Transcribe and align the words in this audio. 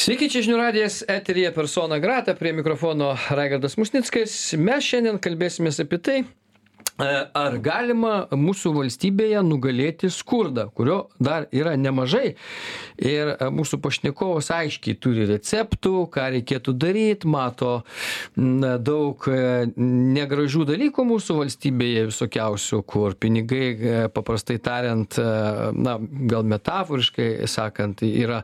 Sveiki, 0.00 0.30
čia 0.32 0.40
žinių 0.40 0.56
radijas, 0.56 0.94
eterija 1.12 1.50
persona 1.52 1.98
grata, 2.00 2.32
prie 2.32 2.54
mikrofono 2.56 3.10
Raigardas 3.36 3.74
Musnickas. 3.76 4.32
Mes 4.56 4.86
šiandien 4.86 5.18
kalbėsime 5.20 5.68
apie 5.84 5.98
tai, 6.00 6.14
ar 7.00 7.56
galima 7.62 8.14
mūsų 8.34 8.72
valstybėje 8.76 9.42
nugalėti 9.46 10.10
skurdą, 10.12 10.68
kurio 10.74 10.98
dar 11.22 11.46
yra 11.54 11.76
nemažai. 11.78 12.34
Ir 13.00 13.32
e, 13.34 13.48
mūsų 13.54 13.80
pašnekovas 13.84 14.50
aiškiai 14.54 14.98
turi 15.00 15.26
receptų, 15.30 16.06
ką 16.12 16.26
reikėtų 16.36 16.74
daryti, 16.80 17.30
mato 17.30 17.72
daug 18.36 19.28
e, 19.30 19.40
negražių 19.76 20.66
dalykų 20.72 21.06
mūsų 21.12 21.38
valstybėje 21.40 22.06
visokiausių, 22.10 22.82
kur 22.88 23.16
pinigai, 23.20 24.08
paprastai 24.14 24.58
tariant, 24.62 25.18
na, 25.76 25.96
gal 26.30 26.46
metaforiškai 26.48 27.32
sakant, 27.50 28.04
yra 28.06 28.42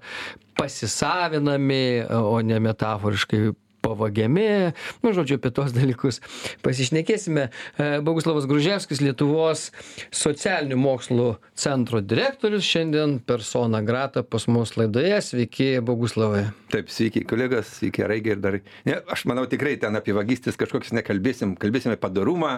pasisavinami 0.56 2.06
o 2.08 2.40
ne 2.40 2.58
metaforiškai 2.64 3.52
pavagiami. 3.86 4.72
Nu 5.04 5.14
žodžiu 5.16 5.38
apie 5.40 5.52
tuos 5.54 5.74
dalykus 5.76 6.20
pasišnekėsime. 6.66 7.48
E, 7.48 7.88
boguslavas 8.04 8.48
gruževskis 8.50 9.02
lietuvos 9.04 9.70
socialinių 10.14 10.78
mokslų 10.80 11.28
centro 11.56 12.02
direktorius 12.02 12.66
šiandien 12.66 13.18
persona 13.26 13.82
grata 13.86 14.24
pas 14.26 14.48
mus 14.50 14.76
laidoje. 14.78 15.14
Sveiki 15.26 15.70
boguslavai. 15.86 16.46
Taip 16.72 16.90
sveiki 16.92 17.24
kolegos 17.28 17.70
sveiki 17.78 18.06
raigardai 18.06 18.60
ne 18.86 18.98
aš 19.12 19.24
manau 19.30 19.46
tikrai 19.50 19.76
ten 19.80 19.96
apie 19.98 20.14
vagystes 20.16 20.58
kažkokias 20.58 20.94
nekalbėsim. 20.96 21.54
Kalbėsim 21.60 21.92
apie 21.92 22.02
padorumą 22.02 22.52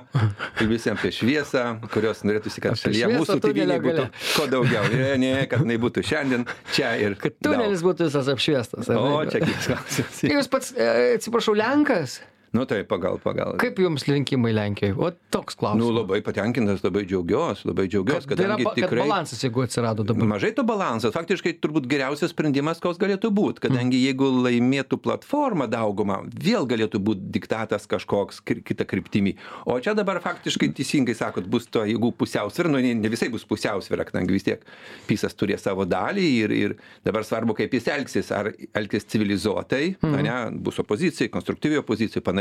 kalbėsim 0.59 0.97
apie 0.97 1.13
šviesą 1.15 1.65
kurios 1.93 2.25
norėtųsi 2.27 2.63
kad 2.65 2.79
šalyje 2.81 3.11
mūsų 3.15 3.39
tėvynėj 3.45 3.83
būtų 3.85 4.07
kuo 4.37 4.49
daugiau. 4.51 4.85
Ne 4.93 5.17
ne 5.21 5.33
kad 5.51 5.65
jinai 5.65 5.79
būtų 5.83 6.05
šiandien 6.07 6.47
čia 6.75 6.95
ir 7.01 7.17
kad 7.21 7.37
tunelis 7.45 7.85
būtų 7.87 8.09
visas 8.09 8.31
apšviestas 8.33 8.91
o 8.95 9.23
čia 9.29 9.43
kitas 9.45 9.69
klausimas. 9.71 10.23
Jūs 10.35 10.51
pats 10.53 10.73
e, 10.75 11.18
atsiprašau 11.19 11.55
lenkas 11.59 12.21
nu 12.53 12.65
tai 12.65 12.83
pagal 12.89 13.19
pagal. 13.23 13.57
Kaip 13.61 13.79
jums 13.83 14.05
rinkimai 14.09 14.53
lenkijoj? 14.57 14.95
Vat 14.99 15.17
toks 15.35 15.57
nu 15.57 15.61
klausimas 15.61 15.95
labai 15.99 16.21
patenkintas 16.25 16.83
labai 16.85 17.03
džiaugiuos 17.09 17.65
labai 17.69 17.87
džiaugiuos 17.93 18.27
kad 18.29 18.39
yra 18.41 18.57
kadangi 18.57 18.65
ba- 18.65 18.73
kad 18.75 18.83
tikrai 18.85 19.03
balansas 19.05 19.43
jeigu 19.45 19.63
atsirado 19.67 20.05
dabar. 20.07 20.27
Mažai 20.35 20.53
to 20.57 20.65
balanso. 20.65 21.11
Faktiškai 21.13 21.57
turbūt 21.61 21.87
geriausias 21.91 22.33
sprendimas 22.33 22.81
koks 22.81 22.99
galėtų 23.03 23.31
būt 23.35 23.61
kadangi 23.65 24.01
jeigu 24.07 24.31
laimėtų 24.47 24.99
platforma 25.05 25.67
daugumą 25.69 26.23
vėl 26.33 26.67
galėtų 26.71 26.99
būt 27.05 27.27
diktatas 27.37 27.87
kažkoks 27.87 28.41
kri 28.45 28.63
kita 28.63 28.85
kryptimi. 28.89 29.37
O 29.67 29.79
čia 29.81 29.95
dabar 29.95 30.21
faktiškai 30.25 30.73
teisingai 30.79 31.15
sakot 31.15 31.45
bus 31.47 31.67
to 31.69 31.85
jėgų 31.85 32.13
pusiausvyra 32.17 32.69
nu 32.73 32.81
ne 32.81 32.95
ne 32.95 33.09
visai 33.13 33.29
bus 33.29 33.45
pusiausvyra 33.45 34.05
kadangi 34.09 34.33
vis 34.33 34.43
tiek 34.49 34.65
pisas 35.07 35.35
turės 35.37 35.63
savo 35.69 35.85
dalį 35.85 36.27
ir 36.45 36.51
ir 36.59 36.77
dabar 37.05 37.25
svarbu 37.25 37.55
kaip 37.59 37.73
jis 37.77 37.89
elgsis. 37.93 38.33
Ar 38.33 38.53
elgsis 38.75 39.05
civilizuotai 39.13 39.97
ane 40.03 40.35
bus 40.65 40.79
opozicijoj 40.81 41.29
konstruktyvioj 41.35 41.79
opozicijoj 41.85 42.23
panašiai 42.25 42.39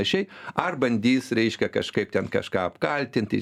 ar 0.55 0.77
bandys 0.79 1.31
reiškia 1.35 1.69
kažkaip 1.73 2.11
ten 2.13 2.29
kažką 2.31 2.67
apkaltinti 2.71 3.41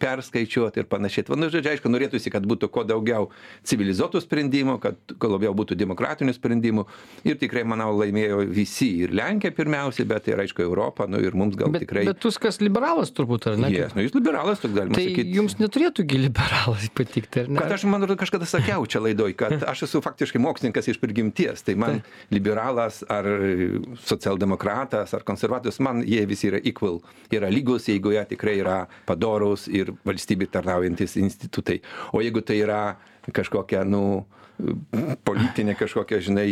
perskaičiuot 0.00 0.80
ir 0.80 0.88
panašiai. 0.90 1.28
Nu 1.36 1.50
žodžiu 1.52 1.74
aišku 1.74 1.92
norėtųsi 1.92 2.32
kad 2.32 2.46
būtų 2.48 2.70
kuo 2.72 2.84
daugiau 2.88 3.30
civilizuotų 3.66 4.22
sprendimų 4.24 4.78
kad 4.82 5.16
kuo 5.20 5.32
labiau 5.34 5.54
būtų 5.56 5.78
demokratinių 5.78 6.34
sprendimų. 6.36 6.86
Ir 7.26 7.38
tikrai 7.40 7.64
manau 7.68 7.92
laimėjo 7.96 8.42
visi 8.50 8.92
ir 9.04 9.14
lenkija 9.16 9.54
pirmiausiai 9.56 10.06
bet 10.08 10.28
ir 10.30 10.42
aišku 10.44 10.64
europa 10.64 11.06
nu 11.10 11.20
ir 11.22 11.36
mums 11.38 11.56
gal 11.58 11.72
bet 11.74 11.84
tikrai 11.86 12.06
bet 12.08 12.20
tuskas 12.22 12.60
liberalas 12.62 13.12
turbūt 13.14 13.48
ar 13.50 13.58
ne? 13.60 13.70
Yes, 13.72 13.94
nu, 13.96 14.04
jis 14.04 14.14
liberalas, 14.16 14.60
toks 14.62 14.74
galima 14.76 14.96
tai 14.96 15.08
sakyti. 15.08 15.34
jums 15.36 15.56
neturėtų 15.60 16.06
gi 16.08 16.20
liberalas 16.26 16.88
patikti 16.98 17.42
ar 17.42 17.50
ne? 17.50 17.60
Kad 17.60 17.76
aš, 17.76 17.86
man 17.90 18.04
atrodo, 18.04 18.18
kažkada 18.20 18.48
sakiau 18.48 18.86
čia 18.90 19.02
laidoj, 19.04 19.34
kad 19.38 19.64
aš 19.72 19.86
esu 19.88 20.02
faktiškai 20.04 20.42
mokslininkas 20.42 20.90
iš 20.92 21.00
prigimties, 21.02 21.64
tai 21.66 21.76
man 21.78 22.00
liberalas 22.34 23.02
ar 23.10 23.26
socialdemokratas 24.06 25.14
ar 25.16 25.26
konservatorius, 25.26 25.65
man 25.82 26.02
jie 26.06 26.22
visi 26.28 26.50
yra 26.50 26.60
equal, 26.64 27.00
yra 27.34 27.50
lygus, 27.52 27.88
jeigu 27.90 28.14
jie 28.14 28.24
tikrai 28.32 28.56
yra 28.62 28.78
padorus 29.08 29.66
ir 29.72 29.92
valstybė 30.06 30.48
tarnaujantis 30.52 31.16
institutai. 31.20 31.80
O 32.12 32.22
jeigu 32.24 32.42
tai 32.46 32.60
yra 32.62 32.80
kažkokia, 33.36 33.84
nu, 33.88 34.26
politinė 35.26 35.76
kažkokia, 35.78 36.20
žinai, 36.24 36.50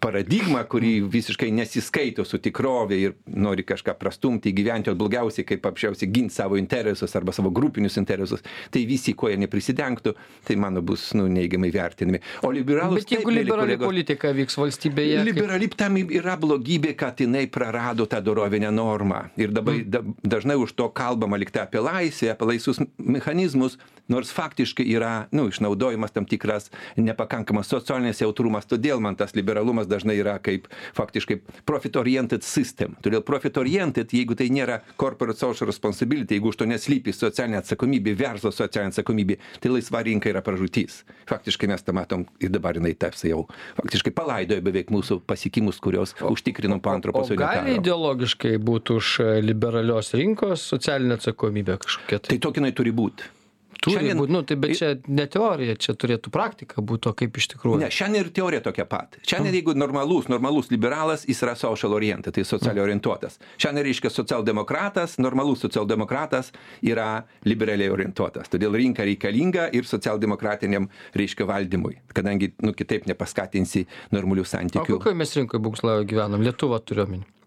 paradigma, 0.00 0.62
kuri 0.64 1.00
visiškai 1.02 1.50
nesiskaito 1.54 2.24
su 2.26 2.38
tikrovė 2.42 2.98
ir 3.02 3.14
nori 3.26 3.64
kažką 3.66 3.94
prastumti, 3.98 4.52
gyventi, 4.54 4.92
o 4.92 4.96
blogiausiai, 4.98 5.46
kaip 5.48 5.66
apšiausiai, 5.66 6.10
ginti 6.14 6.34
savo 6.34 6.58
interesus 6.60 7.14
arba 7.18 7.34
savo 7.34 7.50
grupinius 7.54 7.98
interesus, 7.98 8.44
tai 8.70 8.84
visi, 8.88 9.14
ko 9.18 9.30
jie 9.32 9.38
neprisidengtų, 9.42 10.14
tai 10.46 10.56
mano 10.60 10.82
bus 10.82 11.10
nu, 11.18 11.26
neigiamai 11.32 11.72
vertinami. 11.74 12.22
O 12.46 12.52
liberalus... 12.54 13.02
bet 13.02 13.16
jeigu 13.16 13.32
taip, 13.32 13.40
liberali 13.42 13.74
kolegos, 13.74 13.90
politika 13.90 14.32
vyks 14.36 14.58
valstybėje 14.60 15.18
kaip- 15.18 15.28
Liberali 15.28 15.68
tam 15.78 15.98
yra 16.02 16.38
blogybė, 16.40 16.94
kad 16.98 17.20
jinai 17.20 17.46
prarado 17.52 18.06
tą 18.08 18.22
dorovinę 18.24 18.70
normą. 18.74 19.24
Ir 19.36 19.52
dabar 19.54 19.82
da, 19.84 20.02
dažnai 20.22 20.56
už 20.58 20.72
to 20.78 20.88
kalbama 20.94 21.38
liktai 21.40 21.66
apie 21.66 21.82
laisvę, 21.82 22.32
apie 22.32 22.52
laisvus 22.52 22.80
mechanizmus, 22.98 23.78
nors 24.08 24.30
faktiškai 24.32 24.86
yra 24.88 25.28
nu, 25.36 25.48
išnaudojimas 25.52 26.14
tam 26.14 26.24
tikras 26.28 26.70
nepakankamas 26.96 27.68
socialinis 27.68 28.22
jautrumas. 28.22 28.68
Todėl 28.68 29.02
man 29.04 29.18
tas 29.18 29.34
liberalumas 29.48 29.88
dažnai 29.88 30.18
yra 30.20 30.36
kaip 30.42 30.68
faktiškai 30.96 31.38
profit-oriented 31.68 32.44
system. 32.44 32.96
Todėl 33.04 33.22
profit-oriented, 33.26 34.12
jeigu 34.12 34.36
tai 34.36 34.48
nėra 34.52 34.80
corporate 35.00 35.38
social 35.40 35.68
responsibility, 35.70 36.36
jeigu 36.36 36.52
už 36.52 36.60
to 36.60 36.68
neslypi 36.68 37.14
socialinė 37.16 37.62
atsakomybė, 37.62 38.14
verslo 38.18 38.52
socialinė 38.52 38.92
atsakomybė, 38.92 39.38
tai 39.62 39.72
laisva 39.72 40.02
rinka 40.04 40.30
yra 40.30 40.42
pražūtis. 40.44 41.02
Faktiškai 41.28 41.70
mes 41.72 41.84
tą 41.84 41.94
matom 41.96 42.26
ir 42.42 42.52
dabar 42.52 42.76
jinai 42.78 42.94
tarsi 42.98 43.32
jau 43.32 43.46
faktiškai 43.78 44.12
palaidojo 44.16 44.64
beveik 44.68 44.92
mūsų 44.92 45.20
pasiekimus, 45.28 45.80
kurios 45.80 46.14
užtikrinom 46.28 46.82
po 46.84 46.92
antro 46.92 47.14
o 47.14 47.22
pasaulinio 47.22 47.46
gali 47.46 47.64
karo. 47.64 47.80
ideologiškai 47.80 48.54
būti 48.60 48.98
už 48.98 49.14
e, 49.24 49.30
liberalios 49.44 50.12
rinkos 50.18 50.66
socialinę 50.74 51.18
atsakomybę 51.18 51.78
kažkokia 51.84 52.20
tai 52.20 52.36
Tai 52.36 52.44
tokia 52.48 52.62
jinai 52.62 52.76
turi 52.76 52.92
būti. 52.94 53.37
Turi 53.82 54.12
būt 54.18 54.32
nu 54.32 54.42
tai 54.46 54.56
bet 54.60 54.74
čia 54.78 54.90
ne 55.06 55.26
teorija 55.30 55.76
čia 55.80 55.94
turėtų 55.98 56.32
praktika 56.34 56.82
būt 56.84 57.08
o 57.10 57.14
kaip 57.18 57.38
iš 57.40 57.50
tikrųjų 57.54 57.80
Ne, 57.82 57.90
šiandien 57.94 58.26
ir 58.26 58.32
teorija 58.34 58.62
tokia 58.64 58.86
pat. 58.88 59.18
Šiandien 59.28 59.58
jeigu 59.60 59.74
normalus, 59.78 60.28
normalus 60.32 60.70
liberalas, 60.72 61.24
jis 61.28 61.42
yra 61.46 61.54
social 61.58 61.94
oriented, 61.96 62.34
tai 62.34 62.44
socialiai 62.48 62.84
orientuotas. 62.84 63.38
Šiandien 63.60 63.86
reiškia 63.88 64.10
socialdemokratas, 64.12 65.18
normalus 65.22 65.62
socialdemokratas 65.64 66.52
yra 66.82 67.08
liberaliai 67.48 67.92
orientuotas. 67.94 68.50
Todėl 68.52 68.76
rinka 68.78 69.06
reikalinga 69.06 69.68
ir 69.76 69.88
socialdemokratiniam 69.88 70.90
reiškia 71.18 71.48
valdymui, 71.48 71.98
kadangi 72.16 72.52
nu, 72.64 72.74
kitaip 72.76 73.08
nepaskatinsi 73.10 73.86
normalių 74.14 74.46
o 74.46 74.52
santykių. 74.52 74.98
kokioj 74.98 75.18
mes 75.18 75.34
rinkoj 75.38 75.62
boguslavai 75.62 76.06
gyvenam 76.08 76.44
lietuva 76.44 76.82
turiu 76.84 77.06
omeny 77.06 77.37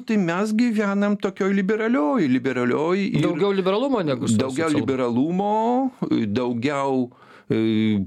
Nu, 0.00 0.06
tai 0.06 0.16
mes 0.16 0.52
gyvenam 0.56 1.12
tokioj 1.20 1.52
liberalioj, 1.52 2.24
liberalioj. 2.24 2.98
ir- 3.12 3.20
daugiau 3.20 3.52
liberalumo 3.52 4.00
negu 4.00 4.24
daugiau 4.32 4.70
liberalumo, 4.72 5.90
daugiau 6.32 7.10
e, 7.50 8.00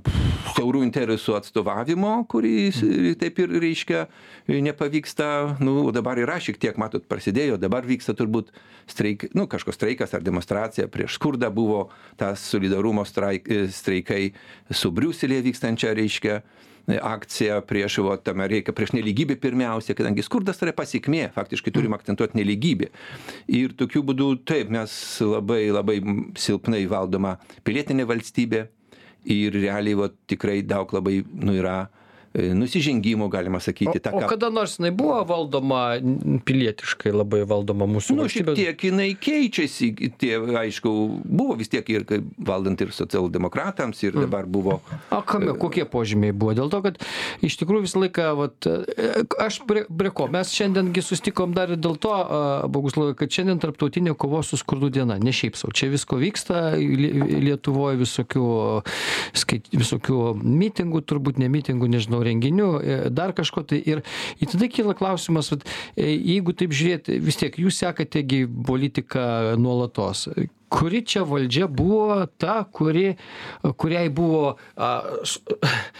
siaurų 0.56 0.82
interesų 0.88 1.36
atstovavimo, 1.38 2.16
kuris 2.32 2.80
taip 3.22 3.38
ir 3.44 3.54
reiškia 3.62 4.08
nepavyksta, 4.50 5.60
nu, 5.62 5.92
dabar 5.94 6.18
yra 6.18 6.40
šiek 6.42 6.58
tiek, 6.58 6.82
matot, 6.82 7.06
prasidėjo, 7.06 7.60
dabar 7.62 7.86
vyksta 7.86 8.18
turbūt 8.18 8.50
streik, 8.90 9.28
nu, 9.38 9.46
kažkoks 9.46 9.78
streikas 9.78 10.18
ar 10.18 10.26
demonstracija 10.26 10.90
prieš 10.90 11.20
skurdą 11.20 11.54
buvo 11.54 11.92
tas 12.18 12.42
solidarumo 12.42 13.06
straik, 13.06 13.46
e, 13.46 13.68
streikai 13.70 14.32
su 14.72 14.90
Briuselėje 14.90 15.46
vykstančia, 15.52 15.94
reiškia, 15.94 16.42
akcija 16.88 17.62
prieš, 17.68 17.98
va, 18.04 18.18
tame 18.20 18.48
reikia 18.52 18.76
prieš 18.76 18.94
neligybę 18.98 19.38
pirmiausia, 19.40 19.96
kadangi 19.96 20.26
skurdas 20.26 20.60
yra 20.64 20.74
pasiekmė, 20.76 21.30
faktiškai 21.36 21.72
turim 21.76 21.96
akcentuoti 21.96 22.40
neligybę. 22.40 22.90
Ir 23.48 23.76
tokiu 23.80 24.04
būdu, 24.04 24.34
taip, 24.48 24.72
mes 24.74 24.94
labai, 25.24 25.66
labai 25.72 26.00
silpnai 26.40 26.84
valdoma 26.92 27.38
pilietinė 27.64 28.08
valstybė 28.10 28.66
ir 29.32 29.56
realiai 29.56 30.00
va, 30.00 30.10
tikrai 30.28 30.62
daug 30.68 30.92
labai 30.96 31.22
nu, 31.24 31.56
yra 31.56 31.86
nusižengimų, 32.34 33.28
galima 33.30 33.60
sakyti. 33.62 34.02
O, 34.10 34.18
o 34.24 34.28
kada 34.30 34.50
nors 34.54 34.78
jinai 34.80 34.90
buvo 34.96 35.20
valdoma 35.30 35.84
pilietiškai 36.48 37.14
labai 37.14 37.44
valdoma 37.50 37.86
mūsų 37.90 38.16
Nu, 38.18 38.26
šiek 38.26 38.48
valstybė? 38.50 38.56
tiek 38.58 38.86
jinai 38.90 39.10
keičiasi, 39.22 39.92
tie, 40.22 40.32
aišku, 40.64 40.94
buvo 41.24 41.58
vis 41.60 41.70
tiek 41.72 41.88
ir 41.94 42.06
valdant 42.38 42.82
ir 42.82 42.92
socialdemokratams, 42.96 44.02
ir 44.08 44.18
dabar 44.18 44.48
buvo 44.50 44.80
O 45.14 45.22
kame, 45.22 45.54
kokie 45.62 45.86
požymiai 45.90 46.34
buvo? 46.34 46.56
Dėl 46.58 46.72
to, 46.74 46.82
kad 46.86 46.98
iš 47.46 47.58
tikrųjų 47.62 47.86
visą 47.86 48.02
laiką, 48.02 48.26
vat, 48.40 48.66
e, 48.66 49.24
aš 49.44 49.62
prie, 49.70 49.86
prie 49.90 50.10
ko, 50.16 50.26
mes 50.34 50.50
šiandiengi 50.56 51.04
sustikom 51.06 51.54
dar 51.54 51.70
ir 51.76 51.78
dėl 51.82 52.00
to, 52.02 52.14
Boguslavai, 52.74 53.14
kad 53.20 53.30
šiandien 53.34 53.62
tarptautinė 53.62 54.16
kovos 54.18 54.50
su 54.54 54.58
skurdu 54.58 54.90
diena, 54.94 55.20
ne 55.22 55.34
šiaip 55.36 55.58
savo, 55.60 55.74
čia 55.76 55.92
visko 55.94 56.18
vyksta, 56.22 56.64
Lie- 56.82 57.42
Lietuvoje 57.46 58.00
visokių, 58.02 58.46
skait, 59.38 59.70
visokių 59.74 60.20
mitingų, 60.42 61.04
turbūt 61.10 61.38
ne 61.42 61.50
mitingų, 61.54 61.90
nežinau, 61.94 62.23
renginių, 62.28 62.70
e, 62.80 62.98
dar 63.14 63.36
kažko 63.38 63.66
tai. 63.70 63.82
Ir, 63.90 64.04
ir 64.40 64.52
tada 64.52 64.70
kyla 64.72 64.96
klausimas, 64.98 65.52
vat, 65.54 65.66
e, 65.96 66.14
jeigu 66.16 66.56
taip 66.58 66.76
žiūrėti, 66.76 67.20
vis 67.24 67.40
tiek 67.42 67.58
jūs 67.60 67.82
sekategi 67.84 68.46
politiką 68.68 69.58
nuolatos. 69.62 70.28
Kuri 70.74 71.04
čia 71.06 71.24
valdžia 71.28 71.68
buvo 71.70 72.26
ta 72.42 72.64
kuri 72.66 73.16
kuriai 73.78 74.10
buvo 74.10 74.56
a, 74.76 74.90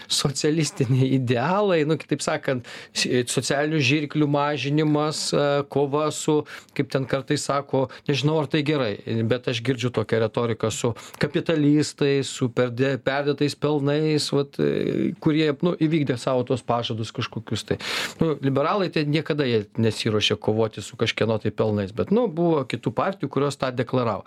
socialistiniai 0.08 1.12
idealai 1.18 1.82
nu 1.88 1.98
kitaip 2.00 2.24
sakant 2.24 2.66
socialinių 2.94 3.82
žirklių 3.90 4.28
mažinimas 4.30 5.28
a, 5.32 5.62
kova 5.70 6.08
su 6.14 6.40
kaip 6.74 6.90
ten 6.92 7.06
kartais 7.10 7.46
sako 7.46 7.86
nežinau 8.08 8.40
ar 8.42 8.50
tai 8.50 8.64
gerai 8.66 9.22
bet 9.30 9.48
aš 9.52 9.62
girdžiu 9.64 9.92
tokią 9.94 10.24
retoriką 10.24 10.72
su 10.74 10.94
kapitalistais 11.22 12.30
su 12.34 12.50
perde 12.50 12.94
perdėtais 13.04 13.54
pelnais 13.58 14.26
vat 14.34 14.58
e, 14.62 15.12
kurie 15.22 15.52
nu 15.64 15.74
įvykdė 15.86 16.18
savo 16.20 16.44
tuos 16.48 16.64
pažadus 16.66 17.12
kažkokius 17.14 17.66
tai. 17.68 17.78
Nu 18.20 18.34
liberalai 18.42 18.90
tai 18.94 19.06
niekada 19.08 19.46
nesiruošė 19.78 20.38
kovoti 20.40 20.84
su 20.84 20.98
kažkieno 21.00 21.38
tai 21.42 21.54
pelnais 21.54 21.94
bet 21.96 22.12
nu 22.14 22.26
buvo 22.28 22.64
kitų 22.68 22.94
partijų 22.96 23.32
kurios 23.36 23.60
tą 23.60 23.70
deklaravo 23.74 24.24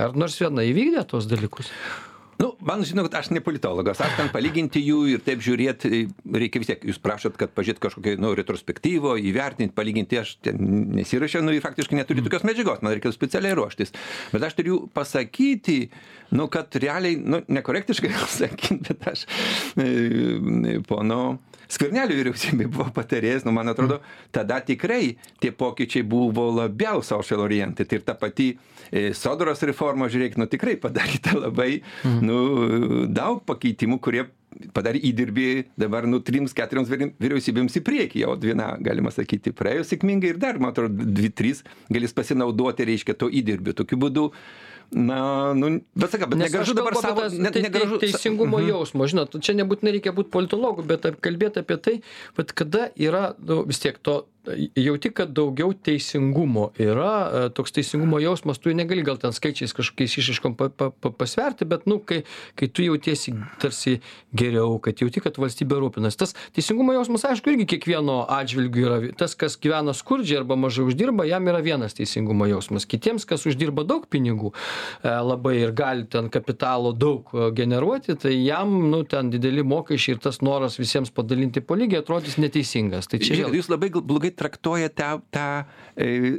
ar 0.00 0.16
nors 0.18 0.38
viena 0.40 0.64
įvykdė 0.66 1.04
tuos 1.10 1.28
dalykus 1.30 1.70
Nu, 2.40 2.54
man 2.64 2.80
žinot, 2.88 3.12
aš 3.12 3.28
ne 3.34 3.42
politologas, 3.44 4.00
aš 4.00 4.14
ten 4.16 4.30
palyginti 4.32 4.80
jų 4.80 5.00
ir 5.12 5.24
taip 5.24 5.42
žiūrėti, 5.44 6.06
reikia 6.40 6.62
vis 6.62 6.70
tiek, 6.70 6.86
jūs 6.88 7.00
prašot, 7.02 7.36
kad 7.40 7.52
pažiūrėt 7.52 7.82
kažkokią, 7.82 8.14
nu, 8.22 8.30
retrospektyvo, 8.38 9.12
įvertinti, 9.28 9.74
palyginti, 9.76 10.20
aš 10.22 10.32
ten 10.46 10.56
nesirašiau, 10.96 11.44
nu, 11.44 11.52
ir 11.52 11.64
faktiškai 11.64 11.98
neturiu 11.98 12.24
tokios 12.24 12.46
medžiagos, 12.48 12.80
man 12.80 12.96
reikėtų 12.96 13.12
specialiai 13.18 13.58
ruoštis. 13.58 13.92
Bet 14.32 14.48
aš 14.48 14.56
turiu 14.56 14.80
pasakyti, 14.96 15.78
nu, 16.32 16.48
kad 16.52 16.80
realiai, 16.80 17.20
nu, 17.20 17.42
nekorektiškai 17.60 18.14
sakyti, 18.40 18.80
bet 18.88 19.08
aš 19.12 19.26
e, 19.76 20.80
pono 20.88 21.22
skvernelio 21.70 22.16
vyriausybė 22.18 22.66
buvo 22.70 22.88
patarėjas, 22.94 23.44
nu, 23.46 23.54
man 23.54 23.70
atrodo, 23.72 24.00
tada 24.34 24.58
tikrai 24.64 25.14
tie 25.42 25.52
pokyčiai 25.54 26.04
buvo 26.06 26.48
labiau 26.56 27.02
social 27.06 27.44
oriented. 27.44 27.90
Ir 27.94 28.04
ta 28.06 28.16
pati 28.18 28.50
e, 28.52 29.10
sodros 29.16 29.62
reforma, 29.66 30.10
žiūrėk, 30.10 30.38
nu 30.40 30.48
tikrai 30.50 30.76
padaryta 30.80 31.36
labai, 31.38 31.70
nu, 32.24 32.29
daug 33.12 33.42
pakeitimų, 33.48 33.98
kurie 34.02 34.26
padarė 34.74 34.98
įdirbį 35.10 35.44
dabar, 35.78 36.08
nu, 36.10 36.18
trims, 36.26 36.54
keturioms 36.56 36.90
vyri- 36.90 37.12
vyriausybėms 37.22 37.76
į 37.78 37.84
priekį, 37.86 38.24
o 38.26 38.34
viena, 38.40 38.72
galima 38.82 39.12
sakyti, 39.14 39.52
praėjo 39.56 39.84
sėkmingai 39.92 40.32
ir 40.34 40.40
dar, 40.42 40.58
man 40.58 40.74
atrodo, 40.74 41.06
dvi, 41.06 41.30
trys 41.30 41.62
galės 41.92 42.16
pasinaudoti, 42.16 42.88
reiškia, 42.90 43.14
to 43.20 43.30
įdirbį. 43.30 43.76
Tokiu 43.78 44.00
būdu, 44.02 44.24
na, 44.90 45.20
nu, 45.54 45.70
bet 45.94 46.10
sakau, 46.16 46.26
bet 46.32 46.40
negražu 46.42 46.74
dabar 46.74 46.96
savo, 46.98 47.22
apie 47.22 47.28
tas 47.30 47.38
ne, 47.38 47.52
tei- 47.54 47.62
negražu. 47.62 48.00
tei- 48.02 48.10
teisingumo 48.10 48.58
jausmo 48.58 49.06
žinot 49.06 49.36
čia 49.38 49.54
nebūtinai 49.60 49.92
reikia 49.94 50.10
būt 50.16 50.32
politologu 50.34 50.82
bet 50.82 51.06
kalbėt 51.22 51.60
apie 51.62 51.76
tai 51.78 51.94
vat 52.34 52.50
kada 52.58 52.88
yra 52.98 53.36
nu 53.38 53.60
vis 53.70 53.78
tiek 53.78 54.00
to 54.02 54.24
jauti 54.76 55.10
kad 55.10 55.32
daugiau 55.36 55.72
teisingumo 55.72 56.70
yra 56.80 57.12
e, 57.46 57.48
toks 57.54 57.72
teisingumo 57.76 58.18
jausmas 58.20 58.58
tu 58.58 58.72
negali 58.74 59.02
gal 59.04 59.18
ten 59.20 59.34
skaičiais 59.36 59.74
kažkokiais 59.76 60.16
išraiškom 60.16 60.54
pa 60.56 60.68
pa 60.68 60.90
pa 60.90 61.10
pasverti 61.12 61.64
bet 61.68 61.84
nu 61.86 61.98
kai 61.98 62.22
kai 62.56 62.68
tu 62.68 62.82
jautiesi 62.82 63.34
tarsi 63.60 63.98
geriau 64.32 64.78
kad 64.80 65.00
jauti 65.00 65.20
kad 65.20 65.36
valstybė 65.36 65.80
rūpinasi. 65.82 66.18
Tas 66.22 66.34
teisingumo 66.56 66.94
jausmas 66.96 67.26
aišku 67.28 67.52
irgi 67.52 67.66
kiekvieno 67.74 68.22
atžvilgiu 68.32 68.86
yra 68.86 69.12
tas 69.20 69.36
kas 69.36 69.58
gyvena 69.60 69.92
skurdžiai 69.96 70.40
arba 70.40 70.56
mažai 70.56 70.86
uždirba 70.88 71.28
jam 71.28 71.48
yra 71.52 71.60
vienas 71.64 71.96
teisingumo 71.98 72.48
jausmas. 72.48 72.88
Kitiems 72.88 73.28
kas 73.28 73.44
uždirba 73.50 73.84
daug 73.84 74.08
pinigų 74.10 74.54
e, 74.54 75.12
labai 75.12 75.58
ir 75.60 75.74
gali 75.76 76.08
ten 76.08 76.32
kapitalo 76.32 76.94
daug 76.96 77.28
e, 77.34 77.50
generuoti 77.56 78.16
tai 78.16 78.34
jam 78.38 78.72
nu 78.90 79.02
ten 79.04 79.30
dideli 79.30 79.66
mokesčiai 79.66 80.16
ir 80.16 80.24
tas 80.24 80.40
noras 80.40 80.80
visiems 80.80 81.12
padalinti 81.12 81.60
po 81.60 81.76
lygiai 81.76 82.00
atrodys 82.00 82.40
neteisingas. 82.40 83.10
Tai 83.10 83.20
čia 83.20 83.42
vėl 83.44 83.60
jūs 83.60 83.68
labai 83.68 83.92
blogai 83.92 84.30
traktuojate 84.40 84.96
tą, 85.00 85.12
tą 85.34 85.46
e, 86.00 86.38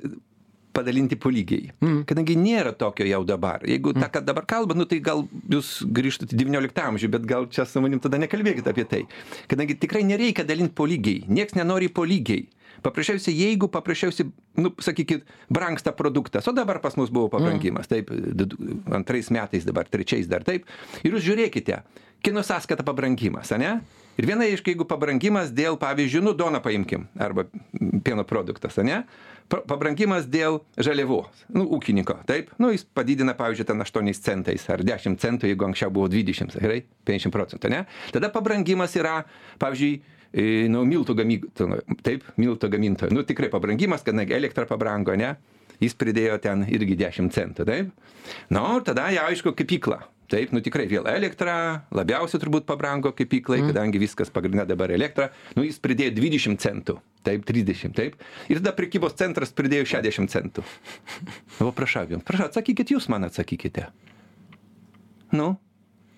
padalinti 0.72 1.18
po 1.20 1.30
lygiai. 1.32 1.68
Mm. 1.84 2.04
Kadangi 2.08 2.38
nėra 2.40 2.72
tokio 2.80 3.04
jau 3.08 3.22
dabar. 3.28 3.64
Jeigu 3.68 3.92
tą, 3.98 4.08
kad 4.14 4.24
dabar 4.28 4.46
kalba, 4.48 4.76
nu, 4.78 4.86
tai 4.88 5.02
gal 5.04 5.26
jūs 5.52 5.82
grįžtate 5.84 6.38
į 6.38 6.46
XIX 6.48 6.72
amžių, 6.86 7.10
bet 7.12 7.28
gal 7.28 7.50
čia 7.52 7.66
su 7.68 7.84
manim 7.84 8.00
tada 8.04 8.20
nekalbėkite 8.24 8.72
apie 8.72 8.86
tai. 8.88 9.02
Kadangi 9.52 9.76
tikrai 9.84 10.06
nereikia 10.08 10.48
dalinti 10.48 10.76
po 10.78 10.88
lygiai. 10.88 11.26
Niekas 11.28 11.58
nenori 11.60 11.92
po 11.92 12.08
lygiai. 12.08 12.48
Paprasčiausiai, 12.82 13.36
jeigu 13.38 13.68
paprasčiausiai, 13.70 14.32
nu, 14.64 14.72
sakykit, 14.82 15.28
brangsta 15.54 15.92
produktas, 15.94 16.48
o 16.50 16.54
dabar 16.56 16.80
pas 16.82 16.96
mus 16.98 17.12
buvo 17.14 17.28
pabrangimas, 17.30 17.86
taip, 17.92 18.10
du- 18.10 18.48
du- 18.50 18.78
antrais 18.96 19.28
metais 19.30 19.68
dabar, 19.68 19.86
trečiais 19.92 20.26
dar 20.32 20.42
taip, 20.48 20.66
ir 21.04 21.14
jūs 21.14 21.28
žiūrėkite, 21.28 21.78
kino 22.26 22.42
sąskaita 22.42 22.82
pabrangimas, 22.88 23.52
ane? 23.54 23.76
Ir 24.20 24.28
viena 24.28 24.46
iš, 24.50 24.62
jeigu 24.68 24.86
pabrangimas 24.88 25.52
dėl, 25.56 25.78
pavyzdžiui, 25.80 26.24
nu, 26.26 26.34
doną 26.38 26.60
paimkim, 26.64 27.08
arba 27.20 27.46
pieno 28.04 28.26
produktas? 28.28 28.76
Pa- 29.52 29.62
Pabrangimas 29.68 30.28
dėl 30.32 30.62
žaliavos, 30.80 31.42
nu, 31.52 31.66
ūkininko, 31.76 32.18
taip? 32.28 32.52
Nu, 32.62 32.70
jis 32.72 32.86
padidina, 32.88 33.34
pavyzdžiui, 33.36 33.68
ten 33.68 33.84
8 33.84 34.12
centais 34.24 34.64
ar 34.72 34.84
10 34.88 35.18
centų, 35.20 35.50
jeigu 35.50 35.66
anksčiau 35.68 35.92
buvo 35.92 36.08
20, 36.12 36.56
gerai? 36.62 36.84
50 37.08 37.34
procentų, 37.36 37.72
ne? 37.74 37.82
Tada 38.16 38.30
pabrangimas 38.32 38.96
yra, 38.96 39.18
pavyzdžiui, 39.60 40.02
e, 40.32 40.46
nu, 40.72 40.86
miltų 40.88 41.18
gamintojo, 41.20 41.82
taip, 42.06 42.24
miltų 42.40 42.70
gamintojo. 42.72 43.12
Nu, 43.12 43.26
tikrai 43.28 43.50
pabrangimas, 43.52 44.06
kadangi 44.08 44.38
elektra 44.38 44.68
pabrango, 44.70 45.18
ne? 45.20 45.34
Jis 45.82 45.96
pridėjo 45.98 46.38
ten 46.44 46.64
irgi 46.70 46.96
10 47.00 47.32
centų, 47.36 47.66
taip? 47.68 47.92
Nu, 48.54 48.64
ir 48.78 48.88
tada 48.88 49.10
jau 49.12 49.28
aišku, 49.28 49.56
kepykla. 49.58 50.04
Taip, 50.32 50.54
nu 50.56 50.62
tikrai 50.64 50.86
vėl 50.88 51.10
elektra, 51.12 51.54
labiausiai 51.92 52.40
turbūt 52.40 52.64
pabrango 52.70 53.12
kepyklai, 53.16 53.60
mm. 53.60 53.72
kadangi 53.74 54.00
viskas 54.00 54.32
pagrindinė 54.32 54.64
dabar 54.70 54.94
elektra. 54.96 55.28
Nu, 55.58 55.66
jis 55.68 55.82
pridėjo 55.84 56.14
20 56.16 56.62
centų, 56.64 56.96
taip, 57.28 57.44
30, 57.50 57.92
taip. 57.98 58.16
Ir 58.48 58.62
tada 58.62 58.72
prekybos 58.78 59.18
centras 59.20 59.52
pridėjo 59.56 59.90
60 59.98 60.32
centų. 60.32 60.64
Nu, 61.62 61.74
prašau 61.76 62.08
jums, 62.10 62.24
prašau, 62.26 62.48
atsakykit 62.48 62.96
jūs 62.96 63.10
man 63.12 63.28
atsakykite. 63.28 63.90
Nu, 65.36 65.52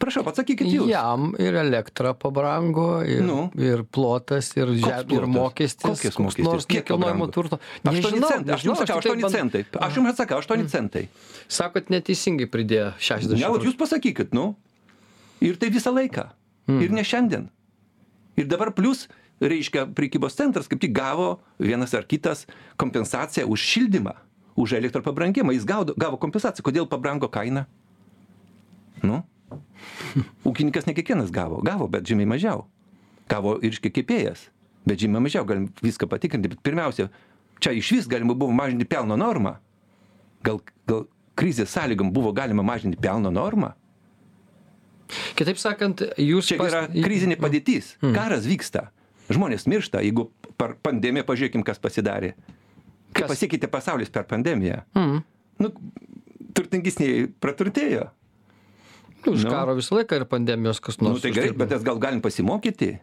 prašau, 0.03 0.23
atsakykit 0.29 0.67
jūs. 0.67 0.87
jam 0.91 1.29
ir 1.39 1.55
elektra 1.61 2.11
pabrango 2.13 3.01
ir 3.07 3.21
Nu. 3.23 3.49
ir 3.55 3.83
plotas 3.87 4.51
ir 4.59 4.67
žemė 4.83 5.15
ir 5.17 5.25
mokestis 5.31 5.83
Kokias 5.87 6.13
koks 6.15 6.23
mokestis? 6.25 6.45
nors 6.45 6.65
Kiek 6.67 6.85
pabrango? 6.91 7.27
turto 7.31 7.59
8 7.83 7.95
nežinau 7.95 8.29
centai, 8.29 8.53
aš 8.57 8.63
jums 8.67 8.79
sakau, 8.83 8.99
tiktai 8.99 9.15
8 9.15 9.21
bandau- 9.21 9.33
centai. 9.39 9.63
Aš 9.87 9.95
jums 9.97 10.09
atsakau, 10.13 10.37
8 10.43 10.67
centai. 10.69 11.07
sakot 11.47 11.89
neteisingai 11.89 12.47
pridėjo 12.51 12.93
60 12.99 13.39
Ne, 13.39 13.47
jūs 13.67 13.77
pasakykit, 13.79 14.33
nu. 14.33 14.55
Ir 15.41 15.55
tai 15.57 15.69
visą 15.69 15.91
laiką. 15.93 16.29
Ir 16.67 16.89
ne 16.91 17.01
šiandien. 17.03 17.49
Ir 18.37 18.45
dabar 18.47 18.71
plus, 18.71 19.07
reiškia, 19.41 19.87
prekybos 19.93 20.35
centras 20.35 20.67
kaip 20.67 20.79
tik 20.79 20.93
gavo 20.93 21.39
vienas 21.59 21.93
ar 21.93 22.03
kitas 22.07 22.45
kompensaciją 22.77 23.45
už 23.47 23.59
šildymą, 23.59 24.13
už 24.55 24.73
elektro 24.79 25.01
pabrangimą. 25.03 25.51
Jis 25.51 25.65
gaudo, 25.65 25.93
gavo 25.97 26.15
kompensaciją. 26.17 26.63
Kodėl 26.63 26.87
pabrango 26.87 27.27
kaina? 27.27 27.65
Nu. 29.03 29.23
Ūkininkas 30.49 30.87
ne 30.87 30.95
kiekvienas 30.97 31.31
gavo. 31.33 31.61
Gavo, 31.65 31.89
bet 31.91 32.07
žymiai 32.09 32.29
mažiau. 32.35 32.65
Gavo 33.31 33.57
ir 33.63 33.77
kepėjas. 33.83 34.47
Bet 34.87 35.03
žymiai 35.03 35.23
mažiau. 35.27 35.45
Galim 35.47 35.69
viską 35.83 36.09
patikrinti. 36.11 36.51
Bet 36.53 36.63
pirmiausia, 36.65 37.09
čia 37.63 37.75
iš 37.75 37.91
vis 37.97 38.09
galima 38.11 38.35
buvo 38.37 38.55
mažinti 38.55 38.87
pelno 38.89 39.17
normą. 39.19 39.57
Gal, 40.43 40.59
gal 40.89 41.07
krizės 41.39 41.71
sąlygom 41.75 42.11
buvo 42.13 42.33
galima 42.35 42.65
mažinti 42.65 42.99
pelno 42.99 43.31
normą? 43.31 43.73
kitaip 45.37 45.59
sakant 45.61 46.03
jūs 46.19 46.51
Čia 46.51 46.57
yra 46.61 46.81
krizinė 46.91 47.37
padėtis. 47.41 47.93
Karas 48.15 48.47
vyksta. 48.49 48.89
Žmonės 49.31 49.67
miršta. 49.71 50.01
Jeigu 50.03 50.27
per 50.59 50.75
pandemiją 50.83 51.25
pažiūrėkim, 51.27 51.63
kas 51.65 51.79
pasidarė. 51.81 52.33
Kaip 53.13 53.27
Kas? 53.27 53.35
pasikeitė 53.35 53.69
pasaulis 53.71 54.11
per 54.13 54.25
pandemiją. 54.29 54.81
Mm. 54.97 55.21
Nu, 55.61 55.71
turtingesniai 56.57 57.27
praturtėjo. 57.41 58.09
Už 59.27 59.43
Nu. 59.43 59.49
karo 59.49 59.75
visą 59.75 59.95
laiką 59.99 60.15
ir 60.21 60.25
pandemijos 60.25 60.79
kas 60.79 60.97
Na, 61.01 61.09
nors 61.09 61.19
nu, 61.19 61.21
tai 61.21 61.31
gerai, 61.31 61.49
uždirba. 61.49 61.65
bet 61.65 61.75
mes 61.77 61.83
gal 61.83 61.99
galim 61.99 62.21
pasimokyti. 62.21 62.99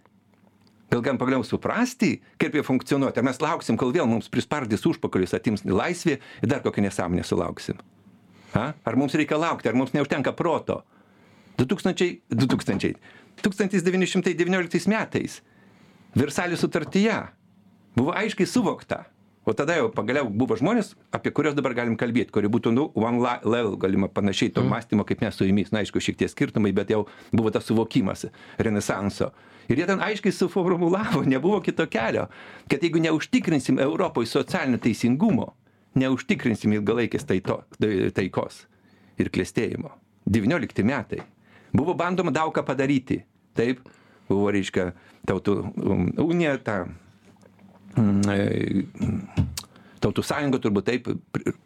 Gal 0.91 1.01
galim 1.07 1.19
pagaliau 1.19 1.45
suprasti, 1.47 2.21
kaip 2.39 2.55
jie 2.55 2.63
funkcionuoja. 2.67 3.13
Ar 3.17 3.23
mes 3.23 3.39
lauksim, 3.41 3.77
kol 3.79 3.93
vėl 3.95 4.07
mums 4.11 4.29
prispardys 4.29 4.83
užpakalius, 4.87 5.35
atims 5.39 5.63
laisvė 5.65 6.19
ir 6.43 6.49
dar 6.51 6.61
kokią 6.65 6.83
nesąmonę 6.83 7.23
sulauksim. 7.25 7.79
Ha? 8.55 8.75
Ar 8.85 8.97
mums 8.97 9.15
reikia 9.15 9.39
laukti, 9.39 9.69
ar 9.71 9.75
mums 9.79 9.93
neužtenka 9.95 10.33
proto? 10.35 10.83
2000, 11.59 12.21
2000, 12.35 12.95
1919 13.43 14.89
metais 14.89 15.41
Versalio 16.17 16.57
sutartyje 16.59 17.15
buvo 17.95 18.11
aiškiai 18.17 18.47
suvokta. 18.47 19.05
O 19.51 19.55
tada 19.57 19.75
jau 19.75 19.89
pagaliau 19.91 20.29
buvo 20.31 20.55
žmonės, 20.55 20.93
apie 21.11 21.33
kuriuos 21.35 21.57
dabar 21.59 21.73
galim 21.75 21.97
kalbėti, 21.99 22.31
kurie 22.31 22.47
būtų, 22.53 22.71
nu, 22.71 22.85
one 22.95 23.19
la- 23.19 23.41
level, 23.43 23.73
galima 23.83 24.07
panašiai 24.07 24.53
to 24.55 24.63
mąstymo 24.63 25.03
kaip 25.09 25.25
mes 25.25 25.35
su 25.35 25.49
jumis. 25.49 25.73
Na, 25.75 25.81
aišku, 25.83 25.99
šiek 25.99 26.21
tiek 26.21 26.31
skirtumai, 26.31 26.71
bet 26.77 26.93
jau 26.95 27.01
buvo 27.35 27.51
tas 27.51 27.67
suvokimas 27.67 28.29
renesanso. 28.63 29.33
Ir 29.67 29.83
jie 29.83 29.89
ten 29.91 29.99
aiškiai 30.07 30.31
suformulavo, 30.37 31.25
nebuvo 31.27 31.59
kito 31.67 31.83
kelio, 31.91 32.29
kad 32.71 32.87
jeigu 32.87 33.03
neužtikrinsim 33.03 33.83
Europoje 33.83 34.31
socialinio 34.31 34.79
teisingumo, 34.87 35.49
neužtikrinsim 35.99 36.79
ilgalaikės 36.79 37.27
taito, 37.27 37.65
taikos 38.15 38.65
ir 39.19 39.35
klėstėjimo. 39.35 39.91
19 40.31 40.87
metai. 40.87 41.25
Buvo 41.75 41.99
bandoma 41.99 42.31
daug 42.31 42.55
ką 42.55 42.63
padaryti. 42.71 43.25
Taip, 43.59 43.83
buvo, 44.29 44.47
reiškia, 44.55 44.93
tautų 45.27 45.59
um, 45.75 46.07
unija, 46.23 46.55
ta 46.63 46.85
tautų 50.01 50.25
sąjunga 50.25 50.61
turbūt 50.63 50.89
taip 50.89 51.09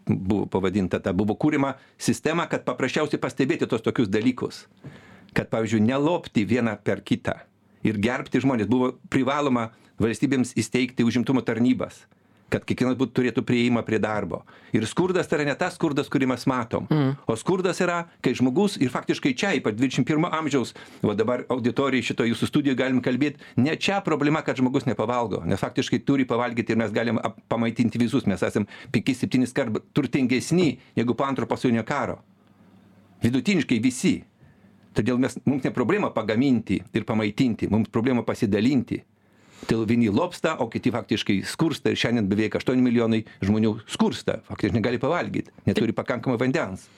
buvo 0.06 0.46
pavadinta 0.50 1.00
ta 1.00 1.12
buvo 1.12 1.36
kuriama 1.38 1.74
sistema 1.98 2.46
kad 2.50 2.64
paprasčiausiai 2.66 3.20
pastebėti 3.22 3.68
tuos 3.70 3.84
tokius 3.84 4.10
dalykus. 4.10 4.64
Kad 5.34 5.50
pavyzdžiui 5.50 5.82
nelopti 5.82 6.44
vieną 6.46 6.76
per 6.84 7.02
kitą 7.02 7.38
ir 7.84 7.98
gerbti 7.98 8.40
žmones 8.42 8.70
buvo 8.70 8.94
privaloma 9.10 9.70
valstybėms 10.00 10.54
įsteigti 10.58 11.06
užimtumo 11.06 11.42
tarnybas 11.46 12.04
kad 12.54 12.64
kiekvienas 12.68 12.98
būt 12.98 13.14
turėtų 13.16 13.42
priėjimą 13.46 13.82
prie 13.86 13.98
darbo. 14.02 14.42
Ir 14.74 14.86
skurdas 14.86 15.28
tai 15.30 15.40
yra 15.40 15.48
ne 15.50 15.54
tas 15.58 15.74
skurdas 15.78 16.10
kurį 16.12 16.28
mes 16.30 16.46
matom. 16.50 16.86
O 17.26 17.36
skurdas 17.38 17.80
yra 17.82 18.04
kai 18.24 18.34
žmogus 18.38 18.76
ir 18.78 18.92
faktiškai 18.94 19.34
čia 19.34 19.54
ypač 19.58 19.78
dvidešim 19.78 20.06
pirmo 20.06 20.30
amžiaus 20.30 20.74
va 21.02 21.16
dabar 21.18 21.44
auditorijoj 21.52 22.08
šitoj 22.10 22.30
jūsų 22.32 22.50
studijoj 22.50 22.78
galim 22.78 23.00
kalbėt 23.04 23.42
ne 23.56 23.74
čia 23.76 24.00
problema 24.04 24.42
kad 24.46 24.60
žmogus 24.60 24.86
nepavalgo 24.86 25.42
nes 25.48 25.60
faktiškai 25.60 26.02
turi 26.06 26.26
pavalgyti 26.28 26.74
ir 26.74 26.80
mes 26.80 26.92
galim 26.94 27.18
pamaitinti 27.48 27.98
visus. 27.98 28.26
Mes 28.30 28.42
esam 28.42 28.68
penkis 28.92 29.22
septynis 29.22 29.54
kart 29.56 29.80
turtingesni 29.92 30.78
negu 30.96 31.14
po 31.14 31.26
antro 31.26 31.46
pasaulinio 31.50 31.84
karo. 31.86 32.20
Vidutiniškai 33.24 33.80
visi. 33.82 34.14
Todėl 34.94 35.18
mes 35.18 35.34
mums 35.42 35.64
ne 35.66 35.72
problema 35.74 36.12
pagaminti 36.14 36.78
ir 36.94 37.06
pamaitinti 37.08 37.66
mums 37.70 37.90
problema 37.90 38.22
pasidalinti 38.22 39.00
todėl 39.64 39.86
vieni 39.90 40.12
lobsta 40.12 40.56
o 40.62 40.68
kiti 40.72 40.92
faktiškai 40.94 41.40
skursta 41.48 41.92
ir 41.92 42.00
šiandien 42.00 42.28
beveik 42.30 42.58
aštuoni 42.60 42.84
milijonai 42.84 43.24
žmonių 43.44 43.78
skursta 43.90 44.40
faktiškai 44.50 44.78
negali 44.78 45.02
pavalgyt 45.02 45.50
neturi 45.68 45.96
pakankamai 45.96 46.40
vandens 46.40 46.88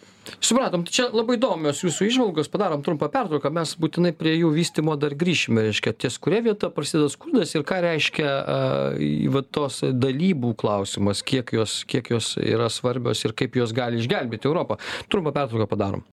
Supratom, 0.40 0.84
tai 0.86 0.94
čia 0.94 1.04
labai 1.14 1.36
įdomios 1.38 1.82
jūsų 1.84 2.08
išvalgos, 2.10 2.50
padarom 2.50 2.82
trumpą 2.84 3.08
pertrauką, 3.12 3.50
mes 3.54 3.74
būtinai 3.78 4.12
prie 4.16 4.34
jų 4.40 4.50
vystimo 4.56 4.96
dar 4.98 5.14
grįšime, 5.18 5.66
reiškia, 5.68 5.94
ties 5.94 6.18
kuria 6.22 6.42
vieta 6.48 6.70
prasideda 6.74 7.10
skurdas 7.12 7.54
ir 7.54 7.66
ką 7.66 7.78
reiškia 7.84 8.26
uh, 8.42 9.06
va, 9.32 9.44
tos 9.46 9.82
dalybų 9.86 10.56
klausimas, 10.58 11.22
kiek 11.26 11.54
jos, 11.56 11.78
kiek 11.88 12.10
jos 12.16 12.34
yra 12.42 12.68
svarbios 12.72 13.22
ir 13.26 13.36
kaip 13.38 13.58
jos 13.60 13.74
gali 13.76 14.02
išgelbėti 14.02 14.50
Europą. 14.50 14.80
Trumpą 15.12 15.34
pertrauką 15.36 15.70
padarom. 15.70 16.06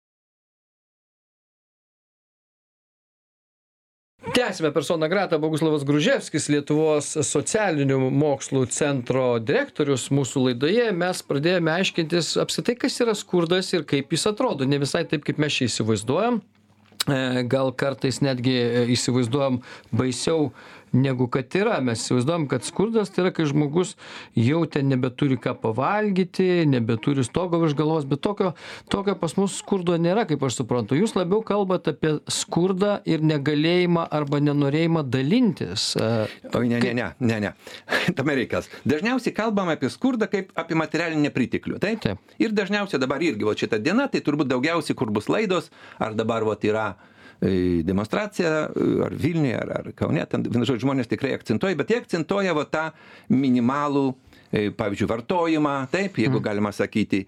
Tęsime 4.21 4.71
personą 4.71 5.09
gratą 5.09 5.39
Boguslavas 5.39 5.81
Gruževskis, 5.83 6.45
Lietuvos 6.53 7.07
socialinių 7.25 7.97
mokslų 8.13 8.67
centro 8.69 9.39
direktorius 9.41 10.11
mūsų 10.13 10.43
laidoje. 10.45 10.83
Mes 10.93 11.23
pradėjome 11.25 11.73
aiškintis 11.73 12.35
apskritai, 12.43 12.75
kas 12.83 12.99
yra 13.01 13.15
skurdas 13.17 13.73
ir 13.73 13.81
kaip 13.89 14.13
jis 14.13 14.27
atrodo. 14.29 14.67
Ne 14.69 14.77
visai 14.83 15.07
taip, 15.09 15.25
kaip 15.25 15.41
mes 15.41 15.57
čia 15.57 15.65
įsivaizduojam. 15.71 16.37
E, 17.09 17.17
Gal 17.49 17.73
kartais 17.73 18.21
netgi 18.21 18.53
e, 18.61 18.85
įsivaizduojam 18.93 19.57
baisiau 19.89 20.51
negu 20.93 21.27
kad 21.31 21.55
yra. 21.55 21.79
Mes 21.83 22.01
įsivaizduojam, 22.03 22.47
kad 22.51 22.65
skurdas 22.67 23.11
tai 23.11 23.25
yra, 23.25 23.33
kai 23.35 23.45
žmogus 23.49 23.95
jau 24.37 24.63
ten 24.69 24.89
nebeturi 24.91 25.37
ką 25.41 25.55
pavalgyti, 25.61 26.65
nebeturi 26.69 27.25
stogo 27.27 27.61
virš 27.61 27.75
galvos, 27.79 28.07
bet 28.09 28.23
tokio, 28.23 28.53
tokio 28.91 29.15
pas 29.19 29.35
mus 29.39 29.57
skurdo 29.61 29.97
nėra, 30.01 30.25
kaip 30.29 30.43
aš 30.47 30.61
suprantu. 30.61 30.97
Jūs 30.99 31.15
labiau 31.17 31.41
kalbate 31.45 31.95
apie 31.95 32.15
skurdą 32.31 32.97
ir 33.09 33.23
negalėjimą 33.25 34.07
arba 34.11 34.41
nenorėjimą 34.43 35.05
dalintis. 35.11 35.91
Oi, 35.99 36.65
ne, 36.71 36.81
ne, 36.81 36.93
ne, 36.97 37.09
ne, 37.19 37.39
ne. 37.47 37.53
Tame 38.17 38.37
reikalas. 38.39 38.69
Dažniausiai 38.87 39.35
kalbam 39.37 39.71
apie 39.73 39.91
skurdą 39.93 40.29
kaip 40.31 40.51
apie 40.59 40.77
materialinį 40.79 41.29
nepriteklių, 41.29 41.79
taip? 41.81 42.09
Ir 42.41 42.55
dažniausiai 42.57 43.01
dabar 43.01 43.23
irgi, 43.23 43.47
va 43.47 43.55
šitą 43.57 43.79
dieną, 43.83 44.09
tai 44.11 44.23
turbūt 44.25 44.51
daugiausiai, 44.51 44.97
kur 44.97 45.11
bus 45.13 45.29
laidos, 45.31 45.71
ar 46.01 46.17
dabar 46.17 46.45
va 46.47 46.57
yra 46.61 46.91
e, 47.41 47.81
demonstracija, 47.83 48.51
e, 48.69 48.87
ar 49.05 49.15
Vilniuje, 49.17 49.57
ar, 49.57 49.71
ar 49.79 49.91
Kaune, 49.97 50.25
ten, 50.29 50.45
žodžiu, 50.45 50.85
žmonės 50.85 51.09
tikrai 51.11 51.33
akcentuoja, 51.35 51.77
bet 51.79 51.93
jie 51.93 52.01
akcentuoja 52.01 52.55
va 52.57 52.65
tą 52.69 52.83
minimalų 53.33 54.05
e, 54.51 54.69
pavyzdžiui, 54.77 55.09
vartojimą, 55.11 55.75
taip, 55.93 56.19
jeigu 56.21 56.41
galima 56.43 56.73
sakyti, 56.75 57.25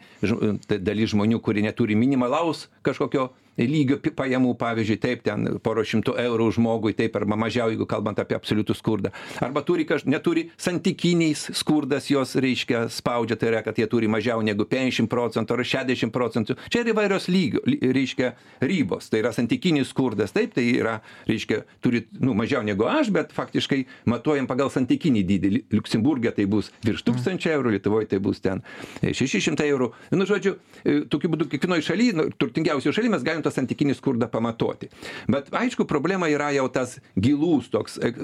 tai 0.68 0.80
dalis 0.80 1.14
žmonių, 1.16 1.42
kurie 1.44 1.66
neturi 1.66 1.98
minimalaus 2.00 2.68
kažkokio 2.86 3.32
lygio 3.58 4.00
pajamų, 4.16 4.56
pavyzdžiui, 4.60 4.98
taip, 5.02 5.24
ten 5.26 5.46
poro 5.64 5.84
šimtų 5.86 6.16
eurų 6.24 6.50
žmogui, 6.58 6.94
taip, 6.98 7.16
arba 7.20 7.38
mažiau, 7.40 7.70
jeigu 7.72 7.86
kalbant 7.90 8.20
apie 8.22 8.38
absoliutų 8.38 8.76
skurdą. 8.78 9.12
Arba 9.44 9.62
turi, 9.66 9.86
kaž, 9.90 10.06
neturi 10.10 10.48
santykiniais 10.58 11.46
skurdas, 11.58 12.10
jos, 12.12 12.36
reiškia, 12.42 12.88
spaudžia, 12.94 13.38
tai 13.40 13.52
yra, 13.52 13.62
kad 13.66 13.78
jie 13.78 13.88
turi 13.92 14.10
mažiau 14.12 14.42
negu 14.46 14.66
50 14.70 15.10
procentų 15.12 15.58
ar 15.58 15.66
60 15.74 16.14
procentų. 16.14 16.58
Čia 16.74 16.84
yra 16.84 16.94
įvairios 16.96 17.30
lygio, 17.32 17.62
ly- 17.70 17.80
reiškia, 17.94 18.34
ribos. 18.64 19.10
Tai 19.14 19.22
yra 19.22 19.34
santykinis 19.36 19.92
skurdas, 19.94 20.34
taip, 20.36 20.56
tai 20.58 20.66
yra, 20.74 20.98
reiškia, 21.30 21.64
turi, 21.84 22.06
nu, 22.20 22.34
mažiau 22.38 22.64
negu 22.66 22.88
aš, 22.90 23.12
bet 23.14 23.34
faktiškai 23.36 23.84
matuojam 24.10 24.50
pagal 24.50 24.74
santykinį 24.74 25.24
dydį. 25.30 25.54
Li- 25.54 25.64
Liuksemburgė 25.78 26.34
tai 26.36 26.48
bus 26.50 26.72
virš 26.86 27.06
1000 27.08 27.50
eurų, 27.54 27.76
Lietuvoje 27.78 28.10
tai 28.12 28.20
bus 28.24 28.42
ten 28.44 28.62
e, 29.02 29.14
600 29.14 29.68
eurų. 29.70 29.92
Nu, 30.16 30.26
žodžiu, 30.30 30.56
e, 30.84 31.00
tokiu 31.12 31.32
būdu 31.34 31.48
kiekvienoje 31.52 31.86
šalyje, 31.90 32.18
nu, 32.18 32.28
turtingiausioje 32.40 32.96
šalyje 32.98 33.14
mes 33.16 33.26
galim 33.26 33.43
tą 33.44 33.54
santykinį 33.54 33.96
skurdą 34.00 34.30
pamatuoti. 34.32 34.90
Bet 35.32 35.52
aišku, 35.54 35.88
problema 35.90 36.30
yra 36.32 36.52
jau 36.56 36.68
tas 36.74 36.98
gilus 37.20 37.70
toks 37.74 38.00
ek- 38.02 38.20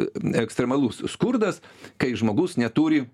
ekstremalus 0.45 1.03
skurdas, 1.11 1.61
kai 2.01 2.15
žmogus 2.17 2.57
neturi 2.59 3.05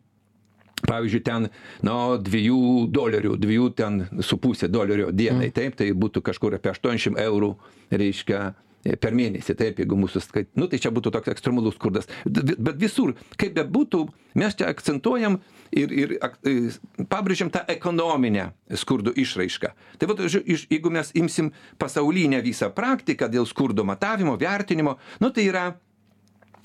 pavyzdžiui, 0.85 1.21
ten, 1.25 1.47
nuo 1.87 2.17
dviejų 2.21 2.59
dolerių, 2.93 3.37
dviejų 3.41 3.69
ten 3.79 4.03
su 4.21 4.37
pusė 4.37 4.67
dolerio 4.69 5.09
dienai, 5.15 5.47
taip, 5.55 5.77
tai 5.79 5.89
būtų 5.95 6.21
kažkur 6.25 6.57
apie 6.59 6.69
80 6.75 7.17
eurų, 7.25 7.55
reiškia, 7.95 8.41
per 9.01 9.15
mėnesį, 9.17 9.55
taip, 9.57 9.79
jeigu 9.81 9.97
mūsų 9.97 10.21
skait, 10.21 10.51
nu 10.59 10.67
tai 10.69 10.77
čia 10.83 10.91
būtų 10.93 11.13
toks 11.15 11.31
ekstremalus 11.33 11.77
skurdas. 11.79 12.09
Bet 12.25 12.77
visur, 12.81 13.15
kaip 13.39 13.55
bebūtų, 13.57 14.03
mes 14.37 14.57
čia 14.59 14.69
akcentuojam 14.69 15.39
ir, 15.75 15.91
ir 15.91 16.13
ak- 16.23 16.39
pabrėžiam 17.11 17.51
tą 17.53 17.61
ekonominę 17.71 18.49
skurdo 18.79 19.11
išraišką. 19.15 19.71
Tai 19.99 20.09
vat, 20.11 20.23
žodžiu, 20.25 20.43
iš- 20.55 20.67
jeigu 20.71 20.91
mes 20.91 21.11
imsim 21.15 21.51
pasaulinę 21.81 22.41
visą 22.45 22.71
praktiką 22.73 23.27
dėl 23.31 23.45
skurdo 23.49 23.83
matavimo, 23.87 24.37
vertinimo, 24.39 24.97
nu 25.19 25.29
tai 25.31 25.47
yra 25.51 25.65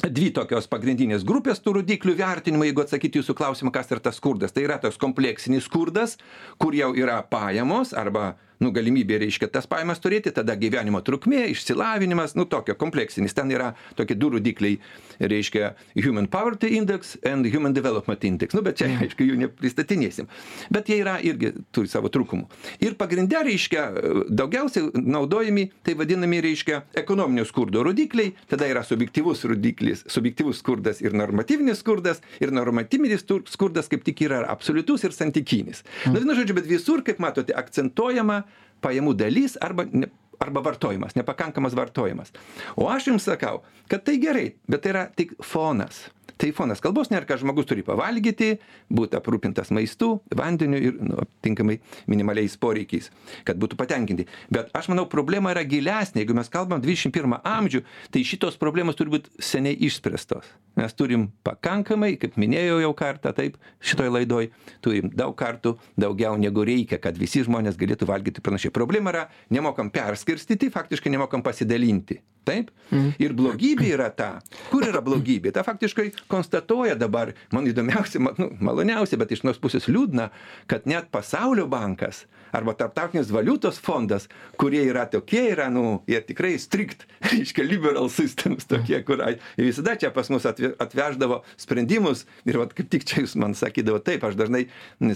dvi 0.01 0.31
tokios 0.33 0.65
pagrindinės 0.71 1.25
grupės 1.29 1.59
tų 1.61 1.75
rodiklių 1.81 2.15
vertinimo, 2.17 2.65
jeigu 2.65 2.81
atsakyti 2.87 3.21
jūsų 3.21 3.35
klausimą, 3.37 3.73
kas 3.75 3.91
yra 3.93 4.01
tas 4.01 4.17
skurdas. 4.17 4.53
Tai 4.57 4.63
yra 4.65 4.79
toks 4.81 4.97
kompleksinis 4.97 5.67
skurdas, 5.69 6.17
kur 6.59 6.73
jau 6.73 6.95
yra 6.97 7.19
pajamos 7.23 7.93
arba 7.93 8.31
nu, 8.61 8.71
galimybė, 8.77 9.19
reiškia, 9.23 9.49
tas 9.53 9.69
pajamas 9.71 10.01
turėti, 10.03 10.33
tada 10.37 10.55
gyvenimo 10.61 11.01
trukmė, 11.05 11.47
išsilavinimas, 11.55 12.37
nu, 12.37 12.45
tokio 12.51 12.77
kompleksinis. 12.79 13.35
Ten 13.37 13.53
yra 13.55 13.73
tokie 13.99 14.17
du 14.19 14.29
rodikliai, 14.35 14.79
reiškia, 15.21 15.73
Human 15.97 16.29
Poverty 16.31 16.75
Index 16.77 17.17
and 17.27 17.49
Human 17.49 17.75
Development 17.77 18.25
Index. 18.29 18.57
Nu, 18.57 18.63
bet 18.67 18.81
čia, 18.81 18.91
aišku, 19.01 19.25
jų 19.25 19.39
nepristatinėsim. 19.45 20.29
Bet 20.73 20.93
jie 20.93 21.01
yra 21.01 21.17
irgi 21.25 21.55
turi 21.75 21.91
savo 21.91 22.13
trūkumų. 22.13 22.49
Ir 22.85 22.97
pagrindė, 23.01 23.41
reiškia, 23.49 23.87
daugiausiai 24.29 24.93
naudojami, 24.95 25.71
tai 25.87 25.97
vadinami, 25.99 26.43
reiškia, 26.45 26.83
ekonominio 27.01 27.47
skurdo 27.49 27.85
rodikliai, 27.87 28.35
tada 28.51 28.69
yra 28.69 28.85
subjektyvus 28.87 29.47
rodiklis, 29.49 30.05
subjektyvus 30.11 30.61
skurdas 30.61 31.01
ir 31.01 31.17
normatyvinis 31.17 31.81
skurdas, 31.81 32.21
ir 32.45 32.53
normatyvinis 32.53 33.25
skurdas 33.49 33.89
kaip 33.91 34.05
tik 34.05 34.21
yra 34.29 34.45
absoliutus 34.53 35.07
ir 35.09 35.17
santykinis. 35.17 35.85
Na, 36.05 36.19
vienu 36.19 36.37
žodžiu, 36.37 36.57
bet 36.61 36.69
visur, 36.69 37.05
kaip 37.07 37.21
matote, 37.23 37.57
akcentuojama 37.57 38.43
pajamų 38.83 39.15
dalis 39.19 39.57
arba 39.63 39.87
ne, 39.93 40.11
arba 40.41 40.63
vartojimas, 40.65 41.17
nepakankamas 41.19 41.77
vartojimas. 41.77 42.33
O 42.77 42.89
aš 42.89 43.11
jums 43.11 43.27
sakau, 43.29 43.61
kad 43.93 44.05
tai 44.07 44.17
gerai, 44.23 44.47
bet 44.71 44.85
tai 44.85 44.95
yra 44.95 45.05
tik 45.17 45.37
fonas. 45.45 46.07
Tai 46.39 46.51
fonas 46.57 46.83
kalbos 46.83 47.11
nėra, 47.11 47.27
kad 47.29 47.41
žmogus 47.43 47.69
turi 47.69 47.83
pavalgyti, 47.87 48.53
būti 48.93 49.19
aprūpintas 49.19 49.73
maistu, 49.75 50.13
vandeniu 50.37 50.81
ir 50.81 50.99
nu, 51.01 51.27
tinkamai 51.45 51.79
minimaliais 52.11 52.57
poreikiais, 52.61 53.11
kad 53.49 53.59
būtų 53.61 53.79
patenkinti. 53.81 54.27
Bet 54.53 54.71
aš 54.77 54.91
manau, 54.93 55.07
problema 55.11 55.55
yra 55.55 55.65
gilesnė. 55.67 56.23
Jeigu 56.23 56.37
mes 56.37 56.51
kalbam 56.53 56.83
21 56.85 57.41
amžių, 57.41 57.83
tai 58.13 58.25
šitos 58.27 58.59
problemos 58.61 58.99
turi 58.99 59.17
būti 59.17 59.33
seniai 59.43 59.79
išspręstos. 59.89 60.49
Mes 60.79 60.95
turim 60.97 61.29
pakankamai, 61.47 62.15
kaip 62.21 62.37
minėjau 62.41 62.81
jau 62.85 62.93
kartą, 62.97 63.33
taip, 63.37 63.57
šitoj 63.85 64.13
laidoj, 64.15 64.51
turim 64.85 65.11
daug 65.15 65.35
kartų 65.39 65.75
daugiau 66.01 66.37
negu 66.41 66.65
reikia, 66.67 67.01
kad 67.03 67.19
visi 67.19 67.43
žmonės 67.47 67.79
galėtų 67.81 68.09
valgyti 68.11 68.45
panašiai. 68.45 68.75
Problema 68.75 69.15
yra, 69.15 69.27
nemokam 69.53 69.91
perskirstyti, 69.93 70.71
faktiškai 70.73 71.13
nemokam 71.13 71.45
pasidalinti. 71.47 72.21
Taip? 72.49 72.71
Ir 73.23 73.35
blogybė 73.37 73.93
yra 73.95 74.09
ta. 74.11 74.31
Kur 74.71 74.87
yra 74.89 75.03
blogybė? 75.05 75.53
Ta 75.55 75.63
faktiškai 75.67 76.09
konstatuoja 76.31 76.97
dabar, 76.99 77.35
man 77.55 77.69
įdomiausia, 77.71 78.23
nu, 78.41 78.51
maloniausia, 78.65 79.19
bet 79.21 79.35
iš 79.37 79.45
nors 79.47 79.61
pusės 79.63 79.87
liūdna, 79.91 80.31
kad 80.71 80.89
net 80.91 81.11
pasaulio 81.15 81.69
bankas 81.71 82.25
arba 82.51 82.75
tarptautinis 82.75 83.31
valiutos 83.31 83.79
fondas, 83.79 84.27
kurie 84.59 84.83
yra 84.89 85.05
tokie, 85.07 85.45
yra, 85.53 85.69
nu, 85.71 86.01
jie 86.11 86.19
tikrai 86.27 86.57
strict, 86.59 87.07
reiškia, 87.31 87.63
liberal 87.67 88.11
systems 88.11 88.67
tokie, 88.71 88.99
kur 89.07 89.23
visada 89.61 89.95
čia 90.01 90.11
pas 90.15 90.33
mus 90.33 90.49
atve, 90.51 90.73
atveždavo 90.83 91.43
sprendimus 91.61 92.27
ir 92.49 92.59
vat, 92.59 92.75
kaip 92.75 92.91
tik 92.91 93.07
čia 93.07 93.23
jūs 93.23 93.37
man 93.39 93.55
sakydavo, 93.59 94.03
taip, 94.03 94.27
aš 94.27 94.39
dažnai 94.41 94.67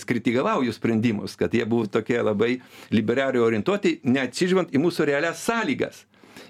kritikavau 0.07 0.63
jų 0.63 0.77
sprendimus, 0.77 1.35
kad 1.41 1.55
jie 1.57 1.67
buvo 1.67 1.89
tokie 1.91 2.21
labai 2.23 2.59
liberariai 2.95 3.43
orientuoti, 3.43 3.99
neatsižvelgiant 4.07 4.75
į 4.75 4.87
mūsų 4.87 5.11
realias 5.11 5.43
sąlygas. 5.43 6.05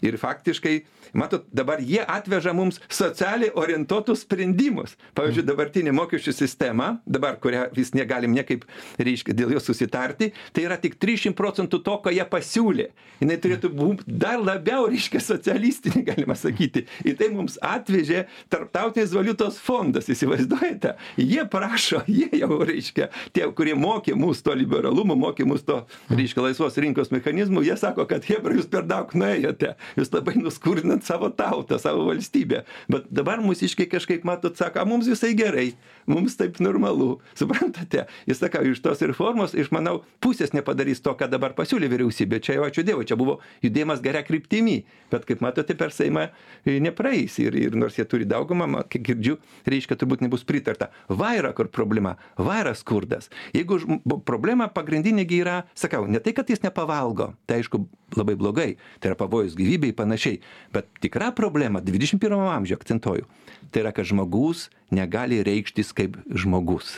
Ir 0.05 0.19
faktiškai 0.21 0.83
matot 1.15 1.47
dabar 1.55 1.83
jie 1.83 2.03
atveža 2.03 2.55
mums 2.57 2.81
socialiai 2.89 3.53
orientuotus 3.55 4.25
sprendimus. 4.25 4.97
Pavyzdžiui 5.15 5.47
dabartinė 5.47 5.95
mokesčių 5.97 6.35
sistema 6.37 6.95
dabar 7.07 7.39
kurią 7.43 7.69
vis 7.77 7.95
negalim 7.95 8.35
niekaip 8.35 8.65
reiškia 8.99 9.37
dėl 9.37 9.55
jos 9.57 9.69
susitarti 9.69 10.33
tai 10.53 10.67
yra 10.67 10.79
tik 10.81 10.99
trisdešim 11.01 11.35
procentų 11.39 11.81
to 11.85 11.97
ką 12.05 12.13
jie 12.15 12.25
pasiūlė. 12.31 12.89
Jinai 13.23 13.39
turėtų 13.43 13.71
būt 13.75 14.05
dar 14.07 14.41
labiau 14.43 14.89
reiškia 14.91 15.23
socialistinė 15.23 16.05
galima 16.11 16.37
sakyti. 16.39 16.85
Ir 17.07 17.19
tai 17.21 17.31
mums 17.35 17.59
atvežė 17.63 18.27
tarptautinis 18.53 19.15
valiutos 19.15 19.59
fondas 19.63 20.11
įsivaizduojate? 20.13 20.97
Jie 21.21 21.47
prašo 21.51 22.03
jie 22.19 22.31
jau 22.41 22.61
reiškia 22.65 23.11
tie 23.35 23.47
kurie 23.57 23.75
mokė 23.79 24.17
mus 24.19 24.43
to 24.45 24.55
liberalumo 24.57 25.17
mokė 25.19 25.47
mus 25.49 25.65
to 25.67 25.81
reiškia 26.13 26.49
laisvos 26.49 26.79
rinkos 26.81 27.13
mechanizmų 27.15 27.65
jie 27.67 27.77
sako 27.81 28.07
kad 28.11 28.27
chebra 28.27 28.57
jūs 28.59 28.69
per 28.71 28.87
daug 28.89 29.13
nuėjote. 29.15 29.75
Jūs 29.99 30.13
labai 30.15 30.37
nuskurdinat 31.05 31.07
savo 31.07 31.31
tautą 31.31 31.79
savo 31.79 32.05
valstybę. 32.09 32.65
Bet 32.89 33.05
dabar 33.11 33.41
mūsiškiai 33.41 33.89
kažkaip 33.89 34.25
matot 34.25 34.57
sako 34.57 34.81
a 34.81 34.85
mums 34.85 35.07
visai 35.07 35.35
gerai 35.35 35.75
mums 36.07 36.37
taip 36.37 36.61
normalu. 36.61 37.21
Suprantate? 37.35 38.07
Ir 38.27 38.35
sakau 38.35 38.65
iš 38.65 38.81
tos 38.81 39.01
reformos 39.01 39.55
iš 39.55 39.71
manau 39.71 40.05
pusės 40.21 40.53
nepadarys 40.53 41.01
to 41.01 41.15
ką 41.15 41.29
dabar 41.29 41.55
pasiūlė 41.55 41.89
vyriausybė. 41.89 42.41
Čia 42.41 42.59
jau 42.59 42.67
ačiū 42.69 42.85
dievui 42.85 43.07
čia 43.07 43.17
buvo 43.17 43.41
judėjimas 43.63 44.03
gera 44.03 44.23
kryptimi. 44.23 44.85
Bet 45.11 45.25
kaip 45.25 45.41
matote 45.41 45.75
per 45.75 45.93
seimą 45.93 46.29
e, 46.65 46.79
nepraeis 46.81 47.39
ir 47.39 47.55
ir 47.55 47.77
nors 47.77 47.99
jie 47.99 48.05
turi 48.05 48.25
daugumą 48.25 48.67
ma 48.67 48.85
kiek 48.85 49.05
girdžiu 49.05 49.39
reiškia 49.67 49.97
turbūt 49.97 50.25
nebus 50.25 50.45
pritarta. 50.45 50.91
Va 51.09 51.35
yra 51.39 51.53
kur 51.55 51.69
problema? 51.69 52.17
Va 52.37 52.61
yra 52.63 52.75
skurdas. 52.75 53.31
Jeigu 53.55 53.79
žm 53.81 54.01
problema 54.25 54.69
pagrindinė 54.69 55.27
gi 55.29 55.43
yra 55.45 55.63
sakau 55.75 56.07
ne 56.09 56.21
tai 56.21 56.35
kad 56.37 56.49
jis 56.49 56.63
nepavalgo 56.65 57.33
tai 57.47 57.63
aišku 57.63 57.85
labai 58.17 58.37
blogai 58.39 58.71
tai 59.01 59.11
yra 59.11 59.19
pavojus 59.19 59.57
gyvybei 59.59 59.95
panašiai 59.97 60.41
bet 60.75 60.89
tikra 61.01 61.33
problema 61.33 61.81
dvidešim 61.81 62.19
pirmam 62.23 62.49
amžiuj 62.59 62.79
akcentuoju 62.81 63.27
tai 63.71 63.83
yra 63.83 63.93
kad 63.93 64.07
žmogus 64.07 64.69
negali 64.91 65.43
reikštis 65.43 65.93
kaip 65.97 66.17
žmogus 66.31 66.95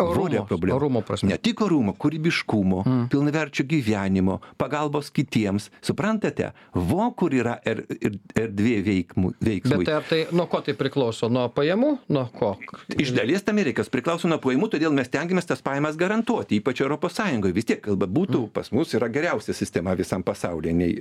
Orumo, 0.00 0.44
problema. 0.44 0.76
orumo 0.76 1.00
prasme. 1.00 1.28
Ne 1.28 1.36
tik 1.40 1.60
orumo, 1.64 1.94
kūrybiškumo, 1.96 2.82
mm. 2.84 3.04
pilnaverčio 3.12 3.64
gyvenimo, 3.68 4.38
pagalbos 4.60 5.08
kitiems. 5.14 5.70
Suprantate, 5.84 6.50
vo 6.74 7.06
kur 7.16 7.34
yra 7.34 7.56
er, 7.64 7.82
er, 7.96 8.18
erdvė 8.36 8.74
veikmų, 8.86 9.32
veiksmui. 9.40 9.78
Bet 9.80 9.88
tai 9.88 9.94
ar 9.96 10.08
tai 10.08 10.20
nuo 10.36 10.48
ko 10.52 10.60
tai 10.66 10.76
priklauso? 10.78 11.30
Nuo 11.32 11.46
pajamų? 11.54 11.92
Nuo 12.12 12.26
ko? 12.34 12.52
Iš 12.92 13.14
dalies 13.16 13.46
tam 13.46 13.62
ir 13.62 13.70
reikia, 13.70 13.86
priklauso 13.92 14.28
nuo 14.28 14.40
pajamų, 14.42 14.68
todėl 14.76 14.92
mes 14.96 15.10
tengiamės 15.12 15.48
tas 15.48 15.64
pajamas 15.64 15.96
garantuoti, 16.00 16.60
ypač 16.60 16.84
ES. 16.84 17.22
Vis 17.56 17.68
tiek 17.68 17.80
kalba 17.80 18.08
būtų, 18.10 18.46
mm. 18.46 18.52
pas 18.56 18.72
mus 18.74 18.92
yra 18.98 19.08
geriausia 19.12 19.56
sistema 19.56 19.96
visam 19.96 20.24
pasaulyje, 20.26 20.76
nei 20.76 21.00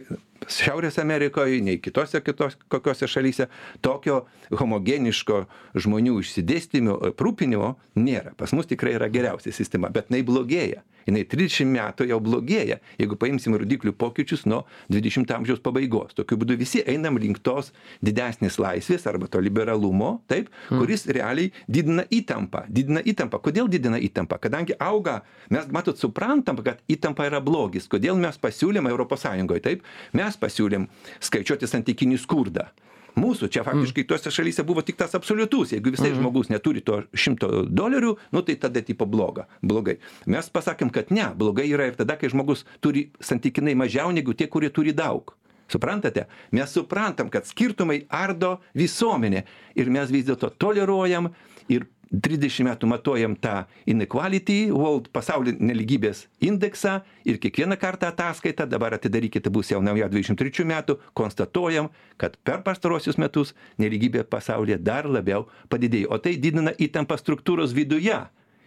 Šiaurės 0.52 1.00
Amerikoje, 1.02 1.62
nei 1.66 1.80
kitose 1.82 2.22
kitos, 2.22 2.58
kokiose 2.72 3.10
šalyse. 3.10 3.48
Tokio 3.86 4.24
homogeniško 4.54 5.46
žmonių 5.82 6.20
išsidėstymo, 6.22 7.00
aprūpinimo 7.12 7.76
nėra. 7.98 8.36
Pas 8.38 8.54
mus 8.54 8.70
tikrai 8.70 8.96
yra 9.00 9.10
geriausia 9.14 9.54
sistema, 9.56 9.90
bet 9.94 10.12
jinai 10.12 10.26
blogėja. 10.28 10.84
Jinai 11.06 11.22
30 11.30 11.70
metų 11.70 12.08
jau 12.10 12.18
blogėja, 12.24 12.80
jeigu 12.98 13.18
paimsim 13.22 13.54
rodiklių 13.62 13.94
pokyčius 13.94 14.46
nuo 14.50 14.64
20 14.94 15.30
amžiaus 15.36 15.62
pabaigos. 15.66 16.16
Tokiu 16.18 16.38
būdu 16.42 16.58
visi 16.58 16.82
einam 16.82 17.20
link 17.22 17.44
tos 17.46 17.72
didesnės 18.06 18.58
laisvės 18.62 19.06
arba 19.10 19.30
to 19.30 19.42
liberalumo, 19.44 20.16
taip, 20.32 20.50
kuris 20.72 21.06
realiai 21.06 21.52
didina 21.70 22.08
įtampą. 22.10 22.66
Didina 22.74 23.04
įtampą. 23.06 23.42
Kodėl 23.46 23.70
didina 23.70 24.02
įtampą? 24.02 24.40
Kadangi 24.42 24.78
auga, 24.82 25.20
mes 25.54 25.70
matot, 25.76 26.00
suprantam, 26.02 26.58
kad 26.66 26.82
įtampa 26.90 27.30
yra 27.30 27.44
blogis. 27.44 27.86
Kodėl 27.92 28.18
mes 28.22 28.42
pasiūlėm 28.42 28.90
ES, 28.90 29.30
taip, 29.66 29.86
mes 30.18 30.42
pasiūlėm 30.42 30.90
skaičiuoti 31.30 31.70
santykinį 31.70 32.18
skurdą 32.26 32.72
mūsų 33.20 33.50
čia 33.52 33.64
faktiškai 33.68 34.06
tose 34.10 34.32
šalyse 34.34 34.66
buvo 34.68 34.84
tik 34.86 35.00
tas 35.00 35.16
absoliutus. 35.18 35.74
Jeigu 35.76 35.94
visai 35.96 36.14
žmogus 36.16 36.52
neturi 36.52 36.84
to 36.86 37.02
šimto 37.14 37.66
dolerių 37.70 38.16
nu 38.36 38.44
tai 38.46 38.58
tada 38.60 38.84
tipo 38.86 39.08
bloga 39.10 39.48
blogai. 39.64 39.98
Mes 40.30 40.52
pasakėm 40.52 40.92
kad 40.94 41.12
ne 41.16 41.30
blogai 41.36 41.68
yra 41.72 41.90
ir 41.90 41.98
tada 42.00 42.20
kai 42.20 42.32
žmogus 42.34 42.66
turi 42.84 43.10
santykinai 43.24 43.76
mažiau 43.80 44.14
negu 44.16 44.36
tie 44.38 44.48
kurie 44.52 44.70
turi 44.70 44.96
daug. 44.96 45.36
Suprantate? 45.72 46.28
Mes 46.54 46.70
suprantam 46.70 47.30
kad 47.34 47.48
skirtumai 47.50 48.04
ardo 48.10 48.60
visuomenę 48.78 49.46
ir 49.76 49.90
mes 49.90 50.12
vis 50.14 50.28
dėlto 50.28 50.52
toleruojam 50.62 51.32
ir 51.74 51.88
trisdešim 52.12 52.70
metų 52.70 52.90
matuojam 52.90 53.36
tą 53.40 53.64
inequality 53.90 54.72
world 54.72 55.10
pasaulio 55.16 55.56
nelygybės 55.60 56.26
indeksą 56.44 57.00
ir 57.26 57.40
kiekvieną 57.42 57.78
kartą 57.82 58.12
ataskaitą 58.14 58.68
dabar 58.70 58.98
atidarykite 58.98 59.50
bus 59.54 59.72
jau 59.74 59.82
nauja 59.84 60.10
dvidešim 60.12 60.38
trečių 60.40 60.68
metų 60.70 61.00
konstatuojam 61.18 61.90
kad 62.18 62.38
per 62.44 62.64
pastaruosius 62.64 63.20
metus 63.20 63.54
nelygybė 63.82 64.24
pasaulyje 64.30 64.78
dar 64.80 65.08
labiau 65.10 65.46
padidėjo. 65.72 66.12
O 66.14 66.20
tai 66.22 66.36
didina 66.40 66.74
įtampą 66.78 67.18
struktūros 67.20 67.76
viduje. 67.76 68.18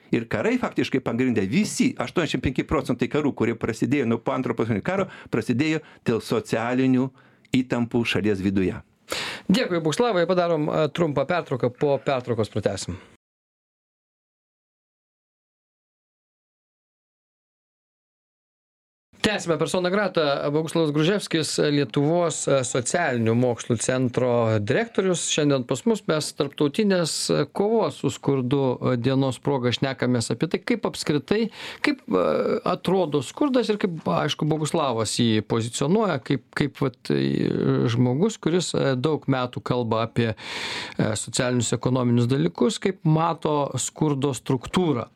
Ir 0.09 0.25
karai 0.25 0.57
faktiškai 0.61 1.03
pagrinde 1.05 1.45
visi 1.49 1.91
aštuoniasdešim 2.01 2.45
penki 2.45 2.65
procentai 2.65 3.11
karų 3.13 3.35
kurie 3.37 3.57
prasidėjo 3.61 4.07
nuo 4.09 4.21
po 4.25 4.33
antro 4.33 4.57
pasaulinio 4.57 4.85
karo 4.85 5.09
prasidėjo 5.33 5.83
dėl 6.09 6.23
socialinių 6.25 7.11
įtampų 7.59 8.05
šalies 8.09 8.41
viduje. 8.45 8.81
Dėkui, 9.49 9.81
Boguslavai, 9.81 10.27
padarom 10.29 10.69
a, 10.69 10.89
trumpą 10.93 11.25
pertrauką, 11.29 11.73
po 11.73 11.95
pertraukos 12.05 12.53
pratesim. 12.53 12.97
Tęsime 19.29 19.59
persona 19.59 19.91
grata. 19.91 20.51
Boguslavas 20.51 20.89
Gruževskis, 20.97 21.51
Lietuvos 21.69 22.39
socialinių 22.65 23.35
mokslų 23.37 23.75
centro 23.85 24.29
direktorius. 24.65 25.27
Šiandien 25.29 25.67
pas 25.69 25.83
mus 25.85 26.01
mes 26.09 26.31
tarptautinės 26.39 27.17
kovos 27.53 27.99
su 28.01 28.09
skurdu 28.15 28.63
dienos 28.97 29.37
progą 29.45 29.69
šnekamės 29.77 30.33
apie 30.33 30.49
tai, 30.49 30.63
kaip 30.65 30.89
apskritai, 30.89 31.43
kaip 31.85 32.01
e, 32.09 32.23
atrodo 32.73 33.21
skurdas 33.21 33.69
ir 33.69 33.77
kaip, 33.83 34.01
aišku, 34.23 34.49
Boguslavas 34.49 35.19
jį 35.21 35.45
pozicionuoja 35.45 36.17
kaip, 36.25 36.47
kaip 36.57 36.81
vat, 36.87 37.13
e, 37.13 37.21
žmogus, 37.93 38.41
kuris 38.41 38.73
e, 38.73 38.95
daug 38.97 39.29
metų 39.29 39.61
kalba 39.61 40.07
apie 40.07 40.31
socialinius 40.97 41.75
ekonominius 41.77 42.33
dalykus, 42.33 42.81
kaip 42.81 43.05
mato 43.05 43.59
skurdo 43.77 44.33
struktūrą. 44.41 45.11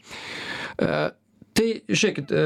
Tai 1.52 1.66
žiūrėkit, 1.84 2.30
e, 2.32 2.42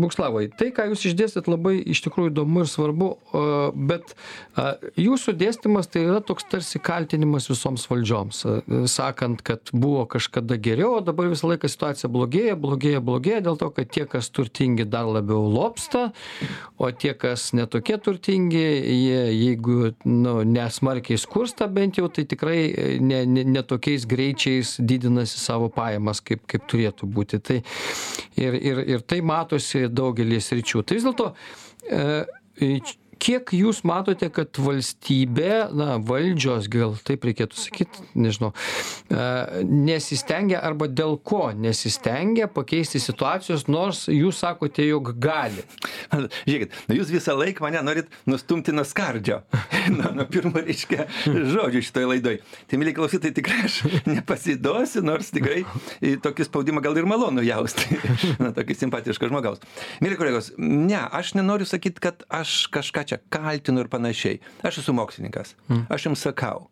Bukslavai, 0.00 0.46
tai, 0.56 0.70
ką 0.72 0.86
jūs 0.88 1.02
išdėstėt, 1.10 1.48
labai 1.50 1.74
iš 1.92 2.00
tikrųjų 2.06 2.30
įdomu 2.30 2.62
ir 2.64 2.68
svarbu, 2.72 3.08
o, 3.36 3.40
bet 3.76 4.14
a, 4.56 4.78
jūsų 4.96 5.34
dėstymas 5.36 5.90
tai 5.92 6.06
yra 6.06 6.22
toks 6.24 6.46
tarsi 6.48 6.80
kaltinimas 6.80 7.50
visoms 7.50 7.84
valdžioms, 7.90 8.40
a, 8.48 8.54
sakant, 8.88 9.42
kad 9.44 9.72
buvo 9.76 10.06
kažkada 10.08 10.56
geriau, 10.56 10.94
o 10.96 11.02
dabar 11.04 11.28
visą 11.28 11.50
laiką 11.50 11.68
situacija 11.68 12.08
blogėja, 12.12 12.54
blogėja, 12.60 13.02
blogėja, 13.04 13.42
dėl 13.44 13.58
to, 13.60 13.68
kad 13.76 13.90
tie, 13.92 14.06
kas 14.08 14.30
turtingi, 14.32 14.88
dar 14.88 15.04
labiau 15.04 15.44
lopsta, 15.52 16.06
o 16.80 16.88
tie, 16.88 17.12
kas 17.12 17.50
netokie 17.56 18.00
turtingi, 18.00 18.64
jie, 18.64 19.20
jeigu 19.36 19.92
nu, 20.08 20.38
nesmarkiai 20.48 21.20
skursta 21.20 21.68
bent 21.68 22.00
jau, 22.00 22.08
tai 22.08 22.24
tikrai 22.24 22.58
ne, 23.04 23.20
ne, 23.28 23.44
ne 23.44 23.66
tokiais 23.68 24.08
greičiais 24.08 24.78
didinasi 24.80 25.44
savo 25.44 25.68
pajamas, 25.72 26.24
kaip, 26.24 26.48
kaip 26.48 26.64
turėtų 26.72 27.12
būti. 27.12 27.44
Tai, 27.44 27.60
ir, 28.46 28.58
ir, 28.60 28.82
ir 28.94 29.04
tai 29.08 29.20
matosi 29.26 29.86
daugelį 29.90 30.40
sričių. 30.42 30.82
Tai 30.86 30.98
vis 30.98 31.06
dėlto, 31.06 31.30
e, 31.86 32.02
kiek 33.22 33.52
jūs 33.56 33.82
matote, 33.86 34.28
kad 34.32 34.58
valstybė, 34.60 35.68
na, 35.76 35.96
valdžios, 36.02 36.68
gal 36.72 36.96
taip 37.06 37.24
reikėtų 37.26 37.58
sakyti, 37.58 38.04
nežinau, 38.18 38.52
e, 39.10 39.64
nesistengia 39.64 40.60
arba 40.64 40.88
dėl 40.90 41.16
ko 41.18 41.50
nesistengia 41.56 42.48
pakeisti 42.52 43.00
situacijos, 43.02 43.66
nors 43.70 44.06
jūs 44.12 44.42
sakote, 44.44 44.84
jog 44.86 45.12
gali. 45.22 45.64
Žiūrėkit, 46.12 46.76
jūs 46.96 47.12
visą 47.14 47.36
laiką 47.38 47.64
mane 47.64 47.82
norit 47.86 48.12
nustumti 48.28 48.74
nuo 48.74 48.84
skardžio. 48.86 49.40
nuo, 49.96 50.12
nuo 50.16 50.26
pirmo, 50.30 50.60
reiškia, 50.60 51.08
žodžio 51.26 51.82
šitoje 51.86 52.10
laidoje. 52.12 52.42
Tai, 52.68 52.80
mėly 52.80 52.94
klausytai, 52.96 53.32
tikrai 53.36 53.62
aš 53.68 53.80
nepasiduosiu, 54.08 55.04
nors 55.06 55.32
tikrai 55.34 55.64
tokį 56.22 56.48
spaudimą 56.48 56.84
gal 56.84 56.98
ir 56.98 57.08
malonu 57.08 57.44
jausti. 57.46 57.98
Na, 58.42 58.52
tokį 58.56 58.78
simpatišką 58.82 59.30
žmogaus. 59.30 59.62
Mėly 60.04 60.18
kolegos, 60.20 60.52
ne, 60.58 61.00
aš 61.16 61.34
nenoriu 61.38 61.68
sakyti, 61.68 62.02
kad 62.02 62.26
aš 62.32 62.66
kažką 62.74 63.05
čia 63.08 63.20
kaltinu 63.32 63.84
ir 63.84 63.90
panašiai. 63.92 64.40
Aš 64.66 64.82
esu 64.82 64.94
mokslininkas. 64.96 65.54
Aš 65.92 66.08
jums 66.08 66.24
sakau, 66.26 66.66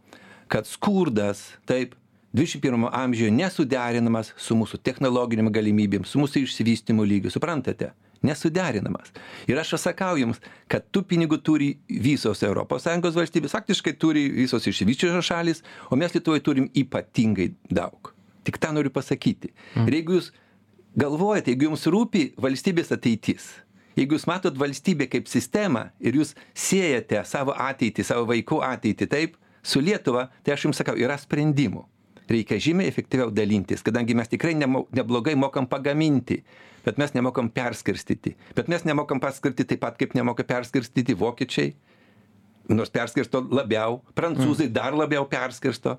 kad 0.52 0.68
skurdas, 0.68 1.46
taip, 1.68 1.94
21 2.34 2.88
amžiuje 2.90 3.30
nesuderinamas 3.30 4.32
su 4.36 4.56
mūsų 4.58 4.80
technologinėm 4.82 5.52
galimybėm, 5.54 6.02
su 6.02 6.18
mūsų 6.18 6.42
išsivystymo 6.42 7.06
lygiu, 7.06 7.30
suprantate? 7.30 7.92
Nesuderinamas. 8.24 9.12
Ir 9.46 9.60
aš 9.60 9.76
sakau 9.78 10.16
jums, 10.18 10.40
kad 10.66 10.82
tų 10.90 11.04
pinigų 11.12 11.38
turi 11.44 11.68
visos 11.86 12.42
ES 12.42 13.14
valstybės, 13.14 13.54
faktiškai 13.54 13.94
turi 14.00 14.24
visos 14.32 14.66
išsivyščiusios 14.66 15.28
šalis, 15.28 15.62
o 15.90 15.98
mes 16.00 16.16
Lietuvoje 16.16 16.42
turim 16.42 16.70
ypatingai 16.74 17.52
daug. 17.70 18.10
Tik 18.42 18.58
tą 18.58 18.72
noriu 18.74 18.90
pasakyti. 18.90 19.52
Ir 19.84 20.00
jeigu 20.00 20.18
jūs 20.18 20.32
galvojate, 20.98 21.52
jeigu 21.52 21.68
jums 21.68 21.86
rūpi 21.86 22.32
valstybės 22.40 22.90
ateitis, 22.96 23.52
jeigu 23.96 24.18
jūs 24.18 24.28
matot 24.30 24.58
valstybę 24.58 25.08
kaip 25.10 25.30
sistemą 25.30 25.88
ir 26.00 26.20
jūs 26.20 26.34
siejate 26.54 27.22
savo 27.28 27.56
ateitį 27.56 28.04
savo 28.04 28.28
vaikų 28.30 28.60
ateitį 28.66 29.10
taip 29.10 29.40
su 29.64 29.80
lietuva 29.80 30.28
tai 30.42 30.54
aš 30.56 30.68
jums 30.68 30.80
sakau 30.82 30.96
yra 30.98 31.18
sprendimų. 31.20 31.86
Reikia 32.28 32.56
žymiai 32.56 32.88
efektyviau 32.88 33.32
dalintis 33.34 33.84
kadangi 33.84 34.16
mes 34.16 34.30
tikrai 34.32 34.54
nemo 34.56 34.86
neblogai 34.96 35.34
mokam 35.36 35.68
pagaminti 35.68 36.42
bet 36.84 36.98
mes 37.00 37.14
nemokam 37.16 37.48
perskirstyti. 37.50 38.34
Bet 38.56 38.68
mes 38.68 38.84
nemokam 38.84 39.20
perskirstyti 39.20 39.74
taip 39.74 39.82
pat 39.84 39.98
kaip 40.00 40.14
nemoka 40.16 40.44
perskirstyti 40.44 41.16
vokiečiai. 41.18 41.74
Nors 42.72 42.92
perskirsto 42.92 43.42
labiau 43.52 44.00
prancūzai 44.16 44.70
dar 44.72 44.96
labiau 44.96 45.26
perskirsto. 45.28 45.98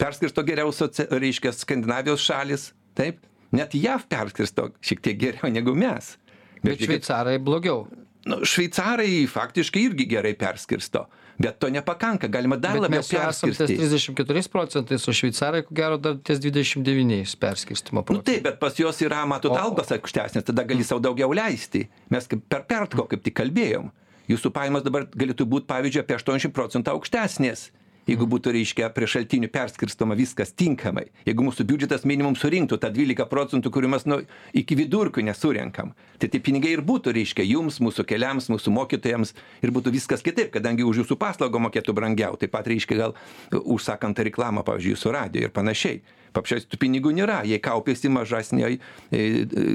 Perskirsto 0.00 0.44
geriau 0.44 0.72
socia 0.72 1.08
reiškia 1.10 1.52
skandinavijos 1.56 2.24
šalys 2.24 2.70
taip. 2.96 3.20
Net 3.52 3.74
jav 3.76 4.06
perskirsto 4.08 4.70
šiek 4.80 5.02
tiek 5.04 5.18
geriau 5.20 5.52
negu 5.52 5.74
mes 5.76 6.16
bet 6.62 6.84
šveicarai 6.84 7.38
blogiau. 7.42 7.86
Nu 8.26 8.44
šveicarai 8.46 9.26
faktiškai 9.26 9.88
irgi 9.88 10.06
gerai 10.14 10.36
perskirsto 10.38 11.08
bet 11.38 11.58
to 11.58 11.68
nepakanka 11.70 12.28
galima 12.28 12.56
dar 12.56 12.76
bet 12.76 12.82
labiau 12.82 13.02
perskirstyt 13.02 13.72
trisdešim 13.72 14.14
keturiais 14.18 14.48
procentais 14.48 15.08
o 15.08 15.14
šveicarai 15.16 15.62
ko 15.66 15.74
gero 15.74 15.98
dar 15.98 16.18
ties 16.24 16.40
dvidešim 16.42 16.84
devyniais 16.86 17.34
perskirstymo 17.36 18.04
nu 18.10 18.22
taip 18.26 18.44
bet 18.46 18.60
pas 18.60 18.78
juos 18.78 19.00
yra 19.04 19.24
matot 19.28 19.56
algos 19.58 19.92
aukštesnės 19.96 20.46
tada 20.48 20.64
gali 20.68 20.84
sau 20.86 21.00
daugiau 21.02 21.32
leisti. 21.34 21.88
Mes 22.12 22.28
kaip 22.28 22.44
per 22.48 22.64
pertko 22.68 23.06
kaip 23.10 23.24
tik 23.24 23.36
kalbėjom. 23.40 23.90
Jūsų 24.30 24.52
pajamos 24.54 24.84
dabar 24.86 25.08
galėtų 25.10 25.46
būt 25.50 25.66
pavyzdžiui 25.70 26.02
apie 26.04 26.16
aštuoniasdešim 26.18 26.54
procentų 26.56 26.94
aukštesnės 26.94 27.70
jeigu 28.08 28.28
būtų 28.28 28.54
reiškia 28.58 28.90
prie 28.94 29.08
šaltinių 29.10 29.50
perskirstoma 29.52 30.16
viskas 30.18 30.54
tinkamai 30.54 31.08
jeigu 31.26 31.46
mūsų 31.48 31.66
biudžetas 31.68 32.06
minimum 32.08 32.38
surinktų 32.38 32.80
tą 32.82 32.92
dvylika 32.94 33.28
procentų 33.30 33.72
kurių 33.74 33.92
mes 33.94 34.08
nu 34.08 34.22
iki 34.58 34.78
vidurkių 34.78 35.26
nesurenkam 35.28 35.94
tai 36.22 36.30
tie 36.30 36.40
pinigai 36.42 36.76
ir 36.76 36.84
būtų 36.86 37.14
reiškia 37.16 37.46
jums 37.46 37.80
mūsų 37.82 38.06
keliams 38.06 38.46
mūsų 38.52 38.72
mokytojams 38.76 39.34
ir 39.62 39.74
būtų 39.74 39.92
viskas 39.94 40.22
kitaip 40.22 40.52
kadangi 40.54 40.86
už 40.86 41.02
jūsų 41.02 41.18
paslaugą 41.18 41.60
mokėtų 41.66 41.94
brangiau. 41.96 42.38
Taip 42.38 42.54
pat 42.54 42.68
reiškia 42.70 42.98
gal 42.98 43.16
užsakant 43.50 44.22
reklamą 44.22 44.62
pavyzdžiui 44.66 44.94
jūsų 44.94 45.14
radijo 45.18 45.48
ir 45.48 45.54
panašiai. 45.54 46.02
Paprasčiausiai 46.32 46.70
tų 46.72 46.78
pinigų 46.80 47.12
nėra 47.18 47.42
jie 47.44 47.58
kaupiasi 47.60 48.08
mažesnioj 48.12 48.78
e, 48.78 49.24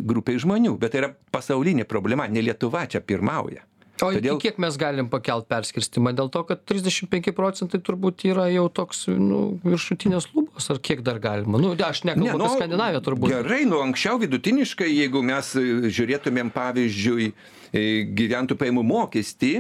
grupėj 0.08 0.42
žmonių 0.48 0.78
bet 0.82 0.96
tai 0.96 1.04
yra 1.04 1.12
pasaulinė 1.36 1.86
problema 1.90 2.26
ne 2.32 2.42
lietuva 2.48 2.88
čia 2.90 3.04
pirmauja 3.04 3.67
o 4.04 4.12
iki 4.12 4.22
Todėl- 4.22 4.40
kiek 4.42 4.58
mes 4.62 4.78
galim 4.78 5.10
pakelt 5.10 5.48
perskirstymą 5.50 6.14
dėl 6.18 6.30
to 6.34 6.44
kad 6.48 6.64
trisdešim 6.66 7.10
penki 7.12 7.34
procentai 7.36 7.80
turbūt 7.80 8.26
yra 8.30 8.48
jau 8.54 8.68
toks 8.70 9.08
nu 9.08 9.60
viršutinės 9.66 10.30
lubos 10.36 10.70
ar 10.74 10.80
kiek 10.80 11.02
dar 11.06 11.20
galima? 11.20 11.60
Nu 11.62 11.74
aš 11.74 12.04
nekalbu 12.08 12.38
apie 12.44 12.56
skandinaviją 12.56 13.04
turbūt. 13.06 13.34
Gerai, 13.34 13.64
nu 13.70 13.82
anksčiau 13.84 14.20
vidutiniškai, 14.22 14.90
jeigu 14.90 15.24
mes 15.26 15.54
e, 15.56 15.66
žiūrėtumėm 15.90 16.52
pavyzdžiui 16.56 17.32
e, 17.32 17.86
gyventojų 18.18 18.60
pajamų 18.62 18.84
mokestį, 18.88 19.54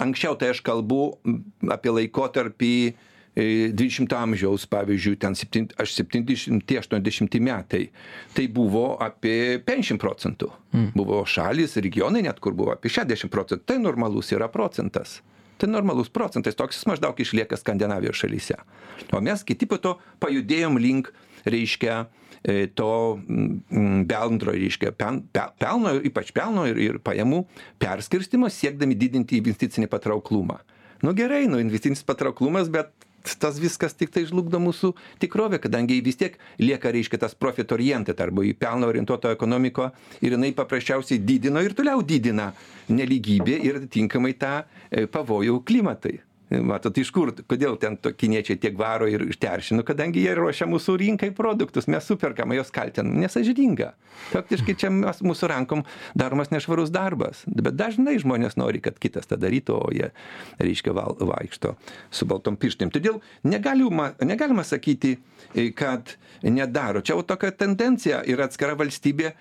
anksčiau 0.00 0.38
tai 0.38 0.52
aš 0.54 0.62
kalbu 0.64 1.18
apie 1.70 1.92
laikotarpį 1.98 2.76
e, 3.36 3.72
20 3.74 4.14
amžiaus, 4.16 4.66
pavyzdžiui, 4.70 5.18
ten 5.20 5.34
7, 5.34 5.74
aš 5.80 5.94
70-80 6.00 7.40
metai, 7.42 7.84
tai 8.34 8.46
buvo 8.48 8.94
apie 9.02 9.60
50 9.66 10.00
procentų. 10.02 10.50
Mm. 10.72 10.90
Buvo 10.96 11.20
šalis, 11.28 11.76
regionai 11.82 12.24
net, 12.26 12.40
kur 12.42 12.56
buvo 12.56 12.74
apie 12.74 12.92
60 12.92 13.32
procentų. 13.34 13.66
Tai 13.68 13.78
normalus 13.82 14.32
yra 14.34 14.50
procentas. 14.52 15.20
Tai 15.58 15.70
normalus 15.70 16.10
procentas, 16.10 16.56
toks 16.58 16.80
jis 16.80 16.88
maždaug 16.90 17.18
išlieka 17.20 17.58
Skandinavijos 17.58 18.18
šalyse. 18.18 18.58
O 19.14 19.22
mes 19.22 19.44
kiti 19.46 19.68
po 19.70 19.78
to 19.78 19.94
pajudėjom 20.22 20.78
link, 20.82 21.12
reiškia, 21.46 22.04
e, 22.42 22.66
to 22.74 22.90
bendro, 24.08 24.54
reiškia, 24.54 24.92
pen, 24.98 25.22
pe, 25.30 25.46
pelno, 25.62 25.94
ypač 26.10 26.34
pelno 26.34 26.66
ir, 26.70 26.80
ir 26.82 26.98
pajamų 27.04 27.44
perskirstimo, 27.82 28.50
siekdami 28.50 28.98
didinti 28.98 29.38
investicinį 29.38 29.90
patrauklumą. 29.92 30.58
Nu 31.04 31.12
gerai, 31.14 31.44
nu 31.50 31.58
investicinis 31.60 32.04
patrauklumas, 32.06 32.70
bet 32.72 32.90
tas 33.40 33.58
viskas 33.60 33.96
tik 33.96 34.12
tai 34.14 34.24
žlugdo 34.28 34.60
mūsų 34.60 34.92
tikrovę, 35.22 35.60
kadangi 35.62 36.00
vis 36.04 36.18
tiek 36.20 36.36
lieka, 36.60 36.92
reiškia, 36.94 37.22
tas 37.24 37.36
profit 37.38 37.72
oriented 37.72 38.20
arba 38.20 38.44
į 38.44 38.52
pelno 38.58 38.90
orientuoto 38.90 39.32
ekonomiko 39.32 39.90
ir 40.20 40.36
jinai 40.36 40.52
paprasčiausiai 40.56 41.22
didino 41.24 41.62
ir 41.64 41.76
toliau 41.76 42.04
didina 42.04 42.52
neligybę 42.92 43.58
ir 43.64 43.80
atitinkamai 43.80 44.36
tą 44.36 44.54
e, 44.60 45.06
pavojų 45.08 45.62
klimatai. 45.64 46.18
Matot, 46.62 46.96
iš 47.00 47.10
kur, 47.14 47.32
kodėl 47.48 47.76
ten 47.80 47.96
to 48.00 48.12
kiniečiai 48.14 48.58
tiek 48.60 48.76
varo 48.78 49.08
ir 49.10 49.24
teršina, 49.40 49.84
kadangi 49.86 50.22
jie 50.22 50.34
ruošia 50.36 50.68
mūsų 50.70 50.96
rinkai 51.00 51.30
produktus, 51.34 51.88
mes 51.90 52.06
superkam, 52.06 52.52
juos 52.54 52.72
kaltinam, 52.74 53.16
nesažininga. 53.22 53.92
Faktiškai 54.30 54.76
čia 54.78 54.90
mes, 54.94 55.22
mūsų 55.24 55.50
rankom 55.50 55.84
daromas 56.18 56.52
nešvarus 56.54 56.92
darbas, 56.94 57.42
bet 57.46 57.76
dažnai 57.78 58.16
žmonės 58.22 58.58
nori, 58.60 58.82
kad 58.84 58.98
kitas 59.02 59.28
tą 59.30 59.38
darytų, 59.40 59.78
o 59.78 59.92
jie, 59.94 60.10
reiškia, 60.62 60.94
val, 60.96 61.16
vaikšto 61.18 61.74
su 62.14 62.28
baltom 62.30 62.58
pirštėm. 62.60 62.92
Todėl 62.94 63.20
negalima, 63.46 64.12
negalima 64.22 64.64
sakyti, 64.66 65.16
e, 65.54 65.70
kad 65.76 66.16
nedaro. 66.44 67.02
Čia 67.04 67.16
jau 67.16 67.26
tokia 67.26 67.52
tendencija 67.56 68.22
ir 68.28 68.42
atskira 68.44 68.76
valstybė, 68.78 69.32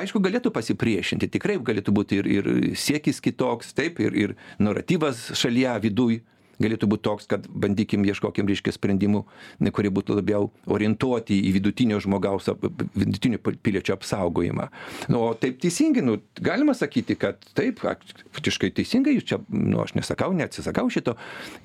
aišku, 0.00 0.22
galėtų 0.24 0.52
pasipriešinti, 0.54 1.30
tikrai 1.36 1.58
galėtų 1.62 1.94
būti 1.96 2.22
ir, 2.22 2.30
ir 2.38 2.48
siekis 2.78 3.20
kitoks, 3.24 3.74
taip, 3.76 4.00
ir, 4.02 4.16
ir 4.16 4.36
naratyvas 4.62 5.30
šalyje 5.36 5.76
viduj 5.86 6.22
galėtų 6.62 6.88
būt 6.90 7.02
toks 7.06 7.28
kad 7.30 7.46
bandykim 7.48 8.04
ieškokim 8.06 8.48
reiškia 8.48 8.74
sprendimų 8.76 9.22
ne 9.64 9.72
kurie 9.74 9.90
būtų 9.94 10.18
labiau 10.20 10.50
orientuoti 10.66 11.38
į 11.48 11.52
vidutinio 11.58 12.00
žmogaus 12.02 12.48
vidutinio 12.96 13.40
piliečio 13.40 13.96
apsaugojimą. 13.96 14.68
Nu 15.12 15.22
o 15.26 15.32
taip 15.38 15.60
teisingai 15.62 16.04
nu 16.06 16.18
galima 16.40 16.74
sakyti 16.76 17.18
kad 17.20 17.44
taip 17.56 17.82
faktiškai 17.84 18.72
teisingai 18.76 19.16
jūs 19.16 19.28
čia 19.32 19.40
nu 19.52 19.82
aš 19.84 19.96
nesakau 19.98 20.32
neatsisakau 20.36 20.88
šito 20.92 21.16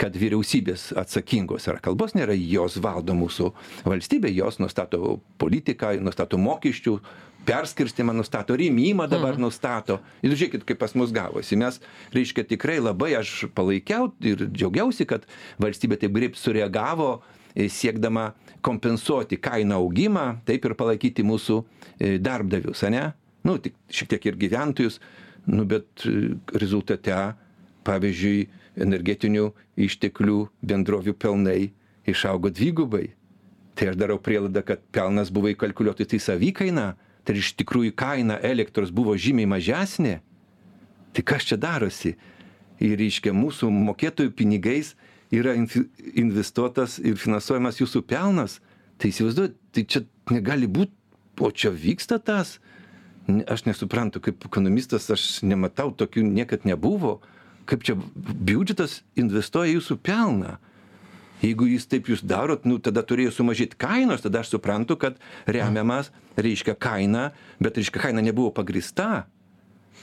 kad 0.01 0.15
vyriausybės 0.17 0.91
atsakingos 0.99 1.69
yra 1.71 1.81
kalbos 1.83 2.15
nėra 2.17 2.35
jos 2.37 2.79
valdo 2.83 3.15
mūsų 3.17 3.51
valstybę 3.87 4.31
jos 4.35 4.59
nustato 4.63 5.19
politiką 5.41 5.95
nustato 6.03 6.39
mokesčių 6.41 6.99
perskirstymą 7.45 8.13
nustato 8.13 8.55
rėmimą 8.57 9.07
dabar 9.09 9.37
nustato. 9.41 9.99
Ir 10.21 10.35
žiūrėkit 10.35 10.65
kaip 10.67 10.79
pas 10.81 10.93
mus 10.97 11.13
gavosi. 11.15 11.57
Mes 11.59 11.79
reiškia 12.13 12.45
tikrai 12.49 12.79
labai 12.81 13.13
aš 13.19 13.47
palaikiau 13.55 14.11
ir 14.25 14.45
džiaugiausi 14.47 15.07
kad 15.09 15.25
valstybė 15.61 15.99
taip 16.01 16.13
greit 16.15 16.37
sureagavo 16.39 17.11
e, 17.55 17.67
siekdama 17.69 18.31
kompensuoti 18.65 19.39
kainų 19.41 19.79
augimą 19.79 20.27
taip 20.47 20.67
ir 20.67 20.77
palaikyti 20.77 21.25
mūsų 21.25 21.61
e, 21.61 22.17
darbdavius 22.21 22.85
ane? 22.89 23.11
Nu 23.47 23.57
tik 23.57 23.77
šiek 23.89 24.13
tiek 24.13 24.31
ir 24.31 24.41
gyventojus. 24.41 24.99
Nu 25.49 25.65
bet 25.65 26.05
e, 26.05 26.35
rezultate 26.61 27.17
pavyzdžiui 27.87 28.49
energetinių 28.81 29.49
išteklių 29.81 30.37
bendrovių 30.61 31.15
pelnai 31.17 31.71
išaugo 32.07 32.51
dvigubai. 32.53 33.09
Tai 33.75 33.91
aš 33.91 33.97
darau 33.97 34.19
prielaidą 34.21 34.61
kad 34.67 34.83
pelnas 34.93 35.31
buvo 35.33 35.49
įkalkuliuotas 35.51 36.13
į 36.13 36.19
savikainą 36.21 36.91
tai 37.25 37.37
iš 37.37 37.53
tikrųjų 37.59 37.93
kaina 37.97 38.39
elektros 38.41 38.91
buvo 38.93 39.15
žymiai 39.17 39.49
mažesnė 39.49 40.19
tai 41.13 41.23
kas 41.23 41.45
čia 41.47 41.57
darosi? 41.59 42.15
Ir 42.81 42.97
reiškia 42.97 43.33
mūsų 43.35 43.69
mokėtojų 43.69 44.33
pinigais 44.33 44.95
yra 45.31 45.53
investuotas 45.55 46.97
ir 46.99 47.19
finansuojamas 47.19 47.79
jūsų 47.81 48.01
pelnas. 48.09 48.57
Tai 48.97 49.11
įsivaizduojat 49.11 49.57
tai 49.75 49.85
čia 49.85 50.03
negali 50.31 50.69
būt 50.69 50.93
o 51.41 51.51
čia 51.51 51.71
vyksta 51.73 52.19
tas? 52.21 52.57
Aš 53.27 53.67
nesuprantu 53.67 54.21
kaip 54.23 54.41
ekonomistas 54.47 55.09
aš 55.13 55.27
nematau 55.45 55.91
tokių 55.93 56.25
niekad 56.25 56.65
nebuvo. 56.65 57.19
Kaip 57.69 57.85
čia 57.85 57.95
biudžetas 57.95 59.01
investuoja 59.19 59.75
jūsų 59.75 59.99
pelną 60.01 60.57
jeigu 61.41 61.67
jūs 61.71 61.87
taip 61.89 62.09
jūs 62.11 62.23
darot 62.27 62.65
nu 62.69 62.77
tada 62.83 63.03
turėjo 63.05 63.33
sumažėt 63.35 63.75
kainos 63.81 64.23
tada 64.25 64.43
aš 64.43 64.53
suprantu 64.55 64.97
kad 65.01 65.17
remiamas 65.49 66.11
reiškia 66.37 66.75
kaina 66.79 67.29
bet 67.59 67.79
reiškia 67.79 68.05
kaina 68.07 68.23
nebuvo 68.25 68.53
pagrįsta 68.55 69.25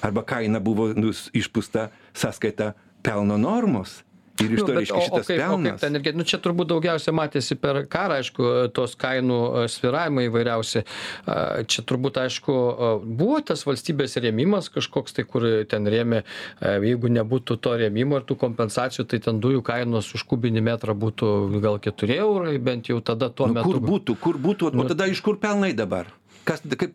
arba 0.05 0.25
kaina 0.27 0.61
buvo 0.63 0.91
nu 0.95 1.13
išpūsta 1.15 1.89
sąskaita 2.17 2.73
pelno 3.07 3.39
normos 3.41 4.01
ir 4.45 4.53
iš 4.55 4.61
Nu, 4.61 4.67
to 4.67 4.73
bet 4.73 4.79
reiškia 4.83 4.95
o- 4.95 4.99
o 4.99 5.05
šitas 5.07 5.27
kaip- 5.27 5.39
o 5.39 5.57
kaip 5.57 5.65
pelnas 5.65 5.81
ta 5.81 5.87
energe- 5.89 6.15
nu 6.15 6.23
čia 6.25 6.39
turbūt 6.39 6.69
daugiausia 6.71 7.13
matėsi 7.13 7.55
per 7.61 7.87
karą 7.87 8.19
aišku 8.23 8.73
tos 8.73 8.95
kainų 8.97 9.39
e, 9.65 9.69
svyravimai 9.69 10.29
įvairiausi. 10.29 10.85
A, 11.27 11.63
čia 11.65 11.83
turbūt 11.83 12.21
aišku 12.23 12.53
a, 12.55 12.99
buvo 13.05 13.41
tas 13.43 13.65
valstybės 13.65 14.17
rėmimas 14.23 14.71
kažkoks 14.71 15.13
tai 15.17 15.25
kur 15.25 15.43
ten 15.69 15.85
rėmė 15.87 16.23
jeigu 16.63 17.09
nebūtų 17.09 17.59
to 17.61 17.71
rėmimo 17.81 18.17
ir 18.21 18.25
tų 18.29 18.37
kompensacijų 18.39 19.07
tai 19.09 19.19
ten 19.19 19.41
dujų 19.41 19.63
kainos 19.63 20.13
už 20.15 20.25
kubinį 20.29 20.63
metrą 20.63 20.95
būtų 20.95 21.61
gal 21.61 21.79
keturi 21.79 22.19
eurai 22.19 22.59
bent 22.59 22.87
jau 22.89 23.01
tada 23.01 23.29
tuo 23.31 23.47
nu, 23.47 23.55
metu 23.55 23.71
kur 23.73 23.81
būtų 23.81 24.19
kur 24.21 24.35
būtų 24.39 24.73
Nu- 24.75 24.85
o 24.85 24.89
tada 24.89 25.07
iš 25.07 25.21
kur 25.21 25.37
pelnai 25.37 25.73
dabar? 25.75 26.07
Kas 26.45 26.63
kaip 26.65 26.95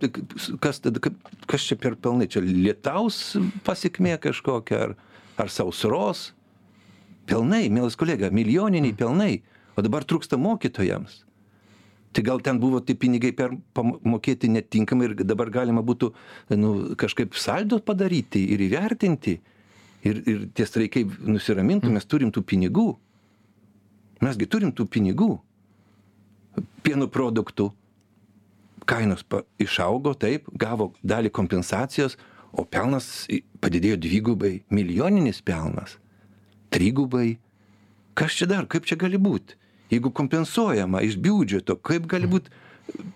kas 0.59 0.79
kaip 0.81 1.13
kas 1.47 1.61
čia 1.61 1.75
per 1.77 1.95
pelnai? 1.95 2.25
Čia 2.27 2.41
lietaus 2.41 3.35
pasekmė 3.63 4.17
kažkokia 4.17 4.79
ar 4.83 4.95
ar 5.37 5.47
sausros 5.49 6.31
pelnai 7.25 7.67
mielas 7.69 7.95
kolega 7.99 8.29
milijoniniai 8.31 8.95
pelnai 8.97 9.33
o 9.75 9.81
dabar 9.81 10.05
trūksta 10.05 10.37
mokytojams. 10.37 11.23
Tai 12.13 12.21
gal 12.21 12.41
ten 12.45 12.59
buvo 12.61 12.77
tie 12.85 12.93
pinigai 12.99 13.31
per 13.33 13.55
pamokėti 13.73 14.51
netinkamai 14.53 15.07
ir 15.09 15.15
dabar 15.25 15.49
galima 15.49 15.81
būtų 15.81 16.11
nu 16.61 16.73
kažkaip 16.99 17.33
saldo 17.33 17.79
padaryti 17.81 18.43
ir 18.53 18.61
įvertinti. 18.61 19.39
Ir 20.03 20.19
ir 20.27 20.43
tie 20.53 20.67
streikai 20.67 21.07
nusiramintų 21.07 21.89
mes 21.95 22.05
turim 22.05 22.29
tų 22.33 22.43
pinigų. 22.45 22.91
Mes 24.21 24.37
gi 24.37 24.45
turim 24.45 24.75
tų 24.75 24.85
pinigų. 24.93 25.31
Pieno 26.85 27.07
produktų. 27.09 27.71
Kainos 28.85 29.23
išaugo 29.63 30.13
taip 30.13 30.51
gavo 30.59 30.91
dalį 31.01 31.31
kompensacijos 31.33 32.19
o 32.51 32.67
pelnas 32.67 33.25
padidėjo 33.63 33.97
dvigubai. 33.97 34.57
Milijoninis 34.69 35.41
pelnas 35.41 35.97
trigubai. 36.73 37.37
Kas 38.17 38.35
čia 38.37 38.49
dar? 38.49 38.67
Kaip 38.69 38.89
čia 38.89 38.97
gali 38.99 39.21
būt? 39.21 39.55
Jeigu 39.93 40.09
kompensuojama 40.13 41.03
iš 41.05 41.19
biudžeto 41.21 41.77
kaip 41.77 42.09
gali 42.09 42.29
būt? 42.29 42.49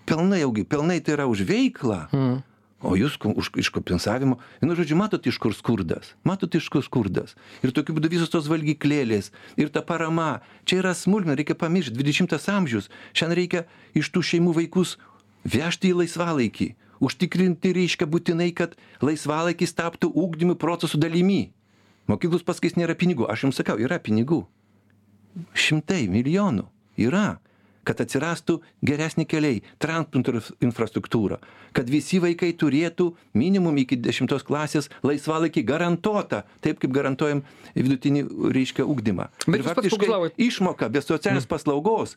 Pelnai 0.08 0.40
augi 0.46 0.64
pelnai 0.64 1.02
tai 1.04 1.18
yra 1.18 1.26
už 1.28 1.42
veiklą 1.44 2.06
o 2.82 2.94
jūs 2.94 3.18
už 3.18 3.50
iš 3.58 3.70
kompensavimo. 3.74 4.38
Vienu 4.62 4.76
žodžiu 4.78 4.96
matot 4.98 5.24
iš 5.26 5.38
kur 5.42 5.54
skurdas? 5.54 6.14
Matot 6.22 6.54
iš 6.54 6.68
kur 6.70 6.82
skurdas? 6.84 7.34
Ir 7.62 7.74
tokiu 7.74 7.96
būdu 7.96 8.10
visos 8.12 8.30
tos 8.30 8.46
valgyklėlės 8.50 9.32
ir 9.58 9.70
ta 9.74 9.82
parama. 9.82 10.40
Čia 10.64 10.82
yra 10.82 10.94
smulkmena 10.94 11.38
reikia 11.38 11.58
pamiršt 11.58 11.94
dvidešimtas 11.96 12.48
amžius. 12.52 12.90
Šiandien 13.12 13.38
reikia 13.42 13.64
iš 13.98 14.10
tų 14.14 14.22
šeimų 14.22 14.54
vaikus 14.62 14.96
vežti 15.42 15.90
į 15.90 16.04
laisvalaikį. 16.04 16.74
Užtikrinti 17.02 17.74
reiškia 17.74 18.06
būtinai 18.10 18.50
kad 18.54 18.74
laisvalaikis 19.02 19.74
taptų 19.74 20.10
ugdymo 20.14 20.58
proceso 20.58 20.98
dalimi 20.98 21.50
mokyklos 22.08 22.46
pasakys 22.46 22.78
nėra 22.78 22.96
pinigų. 22.98 23.28
Aš 23.30 23.48
jums 23.48 23.60
sakau 23.60 23.78
yra 23.80 24.00
pinigų. 24.02 24.44
Šimtai 25.54 26.06
milijonų 26.10 26.66
yra 26.98 27.38
kad 27.88 28.02
atsirastų 28.04 28.58
geresni 28.84 29.24
keliai 29.28 29.62
transporto 29.80 30.42
infrastruktūra 30.64 31.38
kad 31.76 31.90
visi 31.90 32.20
vaikai 32.22 32.52
turėtų 32.58 33.10
minimum 33.38 33.78
iki 33.82 33.98
dešimtos 34.00 34.44
klasės 34.46 34.90
laisvalaikį 35.06 35.64
garantuotą 35.68 36.42
taip 36.64 36.80
kaip 36.82 36.94
garantuojam 36.94 37.44
vidutinį 37.76 38.24
reiškia 38.54 38.86
ugdymą. 38.88 39.28
Bet 39.46 39.62
ir 39.62 39.68
faktiškai 39.68 40.32
išmoka 40.48 40.90
be 40.92 41.02
socialinės 41.04 41.48
paslaugos 41.50 42.16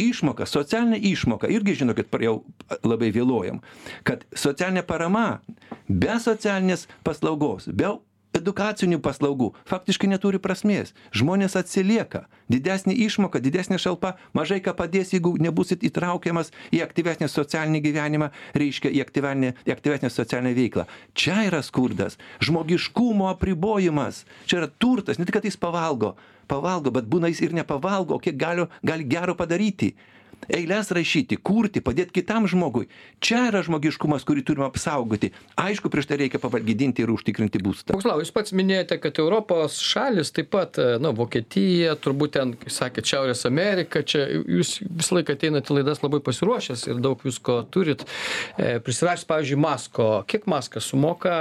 išmoka 0.00 0.46
socialinė 0.48 1.00
išmoka 1.12 1.50
irgi 1.52 1.76
žinokit 1.82 2.12
jau 2.24 2.40
labai 2.86 3.10
vėluojam 3.12 3.60
kad 4.08 4.24
socialinė 4.32 4.86
parama 4.88 5.40
be 5.88 6.16
socialinės 6.22 6.86
paslaugos 7.04 7.68
be 7.68 7.92
edukacinių 8.36 9.00
paslaugų 9.02 9.50
faktiškai 9.68 10.10
neturi 10.10 10.40
prasmės. 10.42 10.94
Žmonės 11.16 11.56
atsilieka. 11.58 12.26
Didesnė 12.50 12.94
išmoka 13.06 13.40
didesnė 13.42 13.78
šalpa 13.82 14.16
mažai 14.36 14.60
ką 14.64 14.74
padės 14.78 15.12
jeigu 15.14 15.34
nebūsit 15.42 15.84
įtraukiamas 15.86 16.52
į 16.74 16.82
aktyvesnį 16.86 17.30
socialinį 17.30 17.82
gyvenimą 17.86 18.30
reiškia 18.54 18.92
į 18.94 19.02
aktyvenę 19.06 19.54
į 19.66 19.74
aktyvesnę 19.76 20.10
socialinę 20.10 20.54
veiklą. 20.58 20.86
Čia 21.14 21.46
yra 21.48 21.62
skurdas. 21.66 22.18
Žmogiškumo 22.42 23.30
apribojimas. 23.30 24.24
Čia 24.46 24.62
yra 24.62 24.70
turtas. 24.70 25.18
Ne 25.18 25.26
tik 25.26 25.38
kad 25.38 25.48
jis 25.48 25.58
pavalgo 25.60 26.16
pavalgo 26.50 26.90
bet 26.90 27.06
būna 27.06 27.30
jis 27.30 27.44
ir 27.46 27.54
nepavalgo 27.54 28.18
kiek 28.22 28.38
galio 28.38 28.66
gali 28.82 29.06
gero 29.06 29.36
padaryti 29.38 29.94
eiles 30.48 30.90
rašyti 30.94 31.36
kurti 31.36 31.82
padėt 31.84 32.12
kitam 32.14 32.46
žmogui. 32.50 32.88
Čia 33.22 33.46
yra 33.50 33.62
žmogiškumas 33.66 34.24
kurį 34.28 34.44
turim 34.46 34.64
apsaugoti. 34.66 35.32
Aišku 35.60 35.90
prieš 35.92 36.08
tai 36.10 36.20
reikia 36.22 36.40
pavalgydinti 36.42 37.04
ir 37.04 37.12
užtikrinti 37.12 37.60
būstą. 37.62 37.94
Boguslavai, 37.94 38.24
jūs 38.24 38.32
pats 38.34 38.54
minėjote, 38.56 39.00
kad 39.02 39.20
Europos 39.22 39.78
šalis 39.84 40.32
taip 40.36 40.50
pat, 40.54 40.78
e, 40.80 40.96
na, 41.02 41.12
Vokietija, 41.16 41.96
turbūt 42.00 42.36
ten, 42.38 42.54
sakėt, 42.70 43.08
Šiaurės 43.10 43.44
Amerika, 43.48 44.02
čia 44.06 44.24
jūs 44.38 44.78
visą 44.86 45.18
laiką 45.18 45.36
ateinate 45.36 45.72
į 45.72 45.80
laidas 45.80 46.02
labai 46.04 46.22
pasiruošęs 46.24 46.86
ir 46.88 47.02
daug 47.04 47.20
visko 47.26 47.60
turit. 47.74 48.06
E, 48.56 48.78
Prisirašęs, 48.84 49.26
pavyzdžiui, 49.30 49.60
Masko, 49.60 50.08
kiek 50.30 50.48
Maskas 50.50 50.88
sumoka 50.90 51.36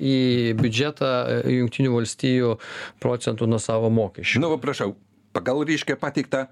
į 0.00 0.16
biudžetą 0.58 1.10
e, 1.10 1.56
Junktinių 1.60 1.94
valstijų 1.98 2.56
procentų 3.02 3.48
nuo 3.50 3.62
savo 3.62 3.92
mokesčių? 3.94 4.40
nu 4.40 4.50
va 4.54 4.58
prašau. 4.60 4.94
Pagal 5.36 5.62
reiškia 5.62 5.94
pateiktą 6.00 6.48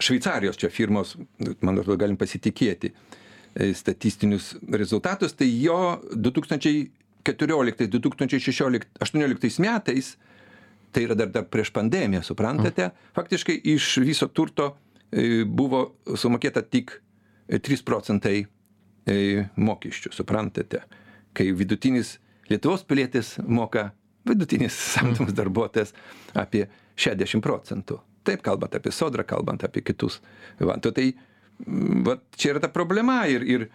šveicarijos 0.00 0.56
čia 0.56 0.70
firmos 0.72 1.16
man 1.60 1.78
atrodo 1.78 1.98
galim 2.00 2.16
pasitikėti 2.16 2.88
e, 2.88 3.74
statistinius 3.76 4.54
rezultatus. 4.72 5.34
Tai 5.36 5.48
jo 5.50 6.00
du 6.14 6.32
tūkstančiai 6.32 6.86
keturioliktais 7.26 7.90
du 7.92 8.00
tūkstančiai 8.02 8.42
šešiolikt 8.42 9.02
aštuonioliktais 9.04 9.58
metais 9.62 10.14
tai 10.90 11.04
yra 11.06 11.16
dar 11.18 11.30
dar 11.30 11.46
prieš 11.46 11.72
pandemiją 11.76 12.22
suprantate 12.26 12.90
faktiškai 13.16 13.60
iš 13.74 13.92
viso 14.02 14.28
turto 14.28 14.72
e, 15.12 15.44
buvo 15.44 15.84
sumokėta 16.16 16.64
tik 16.64 16.96
e, 16.96 17.58
trys 17.58 17.84
procentai 17.86 18.40
e, 18.40 19.46
mokesčių 19.56 20.14
suprantate. 20.16 20.84
Kai 21.36 21.50
vidutinis 21.54 22.16
lietuvos 22.50 22.82
pilietis 22.88 23.36
moka 23.46 23.90
vidutinis 24.26 24.76
samdomas 24.94 25.36
darbuotojas 25.36 25.94
apie 26.34 26.66
šešiasdešim 26.96 27.44
procentų 27.44 28.00
taip 28.24 28.42
kalbant 28.46 28.74
apie 28.76 28.92
sodrą 28.92 29.24
kalbant 29.26 29.64
apie 29.64 29.82
kitus. 29.84 30.20
Va 30.60 30.76
tai 30.82 31.12
mm, 31.66 32.02
vat 32.06 32.24
čia 32.36 32.54
yra 32.54 32.60
ta 32.66 32.68
problema 32.72 33.22
ir 33.30 33.46
ir 33.46 33.68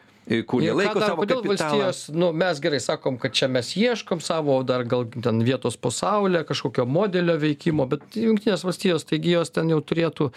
kurie 0.49 0.71
Ir 0.71 0.73
laiko 0.73 0.99
dar- 0.99 1.11
savo 1.11 1.21
kodėl 1.21 1.41
kapitalą. 1.43 1.81
valstijos, 1.85 2.15
nu, 2.17 2.31
mes 2.33 2.59
gerai 2.59 2.79
sakom, 2.81 3.17
kad 3.21 3.33
čia 3.37 3.47
mes 3.47 3.67
ieškom 3.77 4.21
savo 4.25 4.55
dar 4.65 4.83
gal 4.89 5.05
ten 5.05 5.43
vietos 5.45 5.77
pasaulyje, 5.77 6.41
kažkokio 6.49 6.85
modelio 6.89 7.35
veikimo, 7.37 7.85
bet 7.89 8.17
jungtinės 8.17 8.63
valstijos, 8.65 9.05
taigi 9.05 9.35
jos 9.35 9.53
ten 9.53 9.69
jau 9.69 9.77
turėtų 9.85 10.31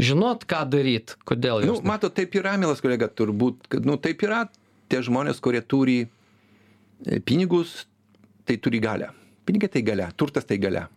žinot, 0.00 0.46
ką 0.48 0.62
daryti, 0.72 1.18
kodėl 1.28 1.60
nu 1.66 1.74
jos. 1.74 1.82
matot 1.84 2.14
taip 2.16 2.32
yra 2.40 2.56
mielas 2.60 2.80
kolega 2.80 3.08
turbūt 3.12 3.68
kad 3.68 3.84
nu 3.84 3.98
taip 4.00 4.24
yra 4.24 4.46
tie 4.88 5.02
žmonės 5.04 5.40
kurie 5.44 5.60
turi 5.60 5.98
e, 6.06 7.20
pinigus 7.20 7.84
tai 8.48 8.56
turi 8.56 8.80
galią. 8.80 9.12
Pinigai 9.44 9.68
tai 9.68 9.82
galia 9.84 10.08
turtas 10.16 10.48
tai 10.48 10.56
galia 10.58 10.88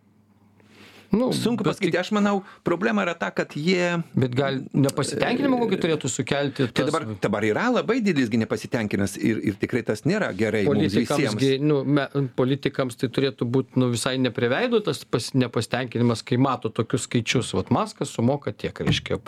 nu, 1.14 1.30
sunku 1.36 1.66
pasakyti 1.66 1.98
aš 2.00 2.12
manau 2.16 2.42
problema 2.66 3.04
yra 3.06 3.14
ta 3.18 3.30
kad 3.34 3.54
jie 3.56 4.02
Bet 4.14 4.34
gal 4.36 4.60
nepasitenkinimą 4.74 5.58
kokį 5.64 5.80
turėtų 5.82 6.10
sukelti 6.10 6.68
Tai 6.68 6.74
tas 6.76 6.90
dabar, 6.90 7.06
dabar 7.22 7.46
yra 7.46 7.66
labai 7.72 7.98
didelis 8.04 8.30
gi 8.32 8.40
nepasitenkinimas 8.44 9.16
ir, 9.18 9.40
ir 9.50 9.58
tikrai 9.60 9.82
tas 9.86 10.04
nėra 10.08 10.30
gerai 10.36 10.64
politikams, 10.68 11.36
gi, 11.40 11.52
nu, 11.62 11.82
me, 11.84 12.06
politikams 12.38 12.98
tai 13.00 13.10
turėtų 13.14 13.48
būti 13.56 13.80
nu, 13.80 13.90
visai 13.94 14.16
nepriveido 14.22 14.80
tas 14.84 15.02
pas, 15.08 15.30
nepasitenkinimas, 15.34 16.22
kai 16.26 16.38
mato 16.40 16.70
tokius 16.72 17.08
skaičius. 17.08 17.52
Vat 17.58 17.70
Maskas 17.74 18.12
sumoka 18.14 18.52
tiek, 18.52 18.74
reiškia. 18.86 19.20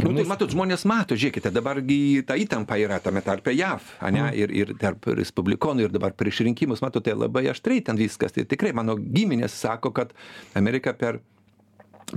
Nu, 0.00 0.14
tai 0.16 0.26
matot, 0.28 0.50
žmonės 0.52 0.86
mato, 0.88 1.18
žiūrėkite, 1.18 1.52
dabargi 1.54 2.22
ta 2.26 2.38
įtampa 2.40 2.78
yra 2.80 3.00
tame 3.02 3.22
tarpe 3.26 3.54
JAV, 3.56 3.94
ne, 4.10 4.20
Mm. 4.20 4.36
ir, 4.36 4.52
ir 4.52 4.72
tarp 4.80 5.06
respublikonų, 5.16 5.86
ir 5.86 5.94
dabar 5.94 6.14
prieš 6.16 6.42
rinkimus, 6.46 6.82
matote, 6.84 7.14
labai 7.16 7.46
aštriai 7.52 7.84
ten 7.84 7.98
viskas. 8.00 8.34
Tai 8.36 8.44
tikrai 8.48 8.72
mano 8.76 8.96
giminės 8.96 9.54
sako, 9.56 9.92
kad 9.96 10.12
Amerika 10.54 10.92
per 10.92 11.19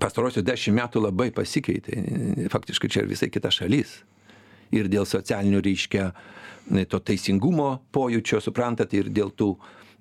pastarosius 0.01 0.45
dešimt 0.45 0.77
metų 0.79 1.03
labai 1.03 1.29
pasikeitė. 1.35 1.99
Faktiškai 2.53 2.89
čia 2.91 3.05
visai 3.07 3.29
kita 3.33 3.51
šalis. 3.53 3.99
Ir 4.73 4.89
dėl 4.89 5.05
socialinių, 5.05 5.61
reiškia, 5.61 6.07
to 6.89 6.99
teisingumo 7.05 7.75
pojūčio, 7.93 8.39
suprantate, 8.41 9.03
ir 9.03 9.11
dėl 9.13 9.29
tų, 9.37 9.51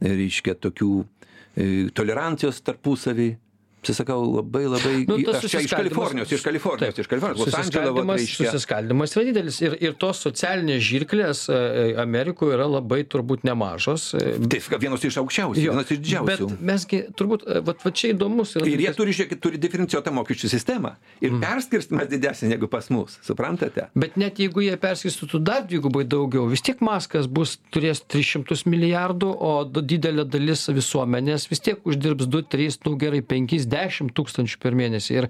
reiškia, 0.01 0.55
tokių 0.63 0.93
e, 1.03 1.67
tolerancijos 1.93 2.63
tarpusavį. 2.65 3.35
Sakau, 3.83 4.21
labai 4.37 4.63
labai. 4.71 4.93
Nu, 5.09 5.17
aš 5.35 5.49
čia 5.51 5.61
iš 5.65 5.73
Kalifornijos, 5.75 6.31
iš 6.31 6.43
Kalifornijos, 6.47 6.95
Taip. 6.95 7.03
iš 7.03 7.09
Kalifornijos. 7.11 7.49
Susiskaldymas, 7.51 8.21
reiškia. 8.21 8.51
susiskaldymas 8.53 9.17
yra 9.17 9.25
didelis 9.27 9.57
ir, 9.65 9.75
ir 9.83 9.93
tos 9.99 10.21
socialinės 10.23 10.79
žirklės 10.87 11.41
e, 11.51 11.95
Amerikoje 11.99 12.55
yra 12.55 12.69
labai 12.71 13.01
turbūt 13.03 13.43
nemažos. 13.49 14.15
e, 14.15 14.37
Tai 14.47 14.61
ska- 14.63 14.79
vienos 14.79 15.03
iš 15.03 15.19
aukščiausių, 15.19 15.65
jo. 15.65 15.73
vienos 15.75 15.91
iš 15.91 15.99
didžiausių. 15.99 16.47
Bet 16.53 16.61
mesgi 16.71 17.01
turbūt, 17.19 17.43
e, 17.51 17.59
vat, 17.67 17.83
vat 17.85 17.95
čia 17.99 18.13
įdomus 18.15 18.55
yra. 18.55 18.67
Ir 18.71 18.79
jie 18.87 18.93
turi, 18.95 19.11
žiūrėkit, 19.19 19.41
turi 19.43 19.59
diferencijuotą 19.59 20.15
mokesčių 20.15 20.49
sistemą. 20.55 20.95
Ir 21.21 21.33
Mm. 21.33 21.41
perskirstimas 21.43 22.07
didesnis 22.09 22.51
negu 22.55 22.69
pas 22.69 22.89
mus, 22.89 23.19
suprantate? 23.27 23.89
Bet 23.97 24.17
net 24.17 24.37
jeigu 24.39 24.63
jie 24.63 24.77
perskirstytų 24.77 25.43
dar 25.43 25.67
dvigubai 25.67 26.05
daugiau, 26.07 26.47
vis 26.49 26.63
tiek 26.63 26.79
Maskas 26.81 27.27
bus, 27.27 27.59
turės 27.73 28.01
300 28.07 28.63
milijardų, 28.67 29.35
o 29.41 29.65
didelė 29.65 30.25
dalis 30.29 30.69
visuomenės 30.71 31.49
vis 31.51 31.59
tiek 31.61 31.83
uždirbs 31.85 32.27
2, 32.31 32.43
3, 32.49 32.79
nu 32.87 32.97
gerai, 32.97 33.23
5, 33.23 33.67
10 33.73 34.13
tūkstančių 34.17 34.61
per 34.63 34.77
mėnesį. 34.79 35.17
Ir, 35.19 35.29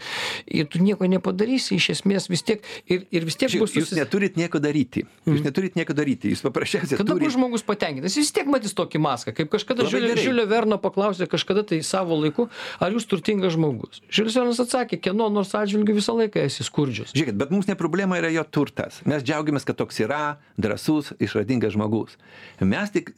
ir 0.61 0.69
tu 0.71 0.83
nieko 0.83 1.09
nepadarysi, 1.11 1.79
iš 1.79 1.91
esmės 1.97 2.29
vis 2.33 2.45
tiek. 2.47 2.65
Ir, 2.87 3.07
ir 3.15 3.27
vis 3.29 3.39
tiek 3.39 3.53
Žiūrėk, 3.53 3.65
bus 3.65 3.77
jūs 3.79 3.95
neturit 3.97 4.39
nieko 4.41 4.61
daryti. 4.63 5.05
Jūs 5.29 5.45
neturit 5.47 5.79
nieko 5.79 5.97
daryti. 5.97 6.33
Jūs 6.33 6.45
paprasčiausiai 6.47 7.01
Kada 7.01 7.15
turit... 7.15 7.27
bus 7.27 7.37
žmogus 7.37 7.67
patenkintas? 7.67 8.17
Jis 8.17 8.27
vis 8.27 8.35
tiek 8.39 8.51
matys 8.51 8.77
tokį 8.79 9.03
maską. 9.03 9.35
Kaip 9.37 9.53
kažkada. 9.53 9.87
Žiulio 9.93 10.47
Verno 10.51 10.79
paklausė 10.83 11.29
kažkada 11.31 11.65
tai 11.67 11.81
savo 11.87 12.19
laiku, 12.21 12.49
ar 12.83 12.95
jūs 12.95 13.07
turtingas 13.11 13.55
žmogus. 13.57 14.03
Žiulis 14.13 14.39
Vernas 14.41 14.63
atsakė, 14.63 14.99
kieno 15.03 15.29
nors 15.33 15.53
atžvilgiu 15.57 15.97
visą 15.99 16.17
laiką 16.19 16.47
esi 16.47 16.67
skurdžius. 16.67 17.15
Žiūrėkit, 17.17 17.39
bet 17.39 17.53
mums 17.55 17.69
ne 17.71 17.77
problema 17.79 18.19
yra 18.21 18.33
jo 18.33 18.45
turtas. 18.49 19.01
Mes 19.09 19.25
džiaugiamės, 19.27 19.67
kad 19.69 19.79
toks 19.79 20.03
yra 20.05 20.23
drasus, 20.61 21.13
išradingas 21.23 21.77
žmogus. 21.77 22.19
Mes 22.61 22.93
tik 22.95 23.13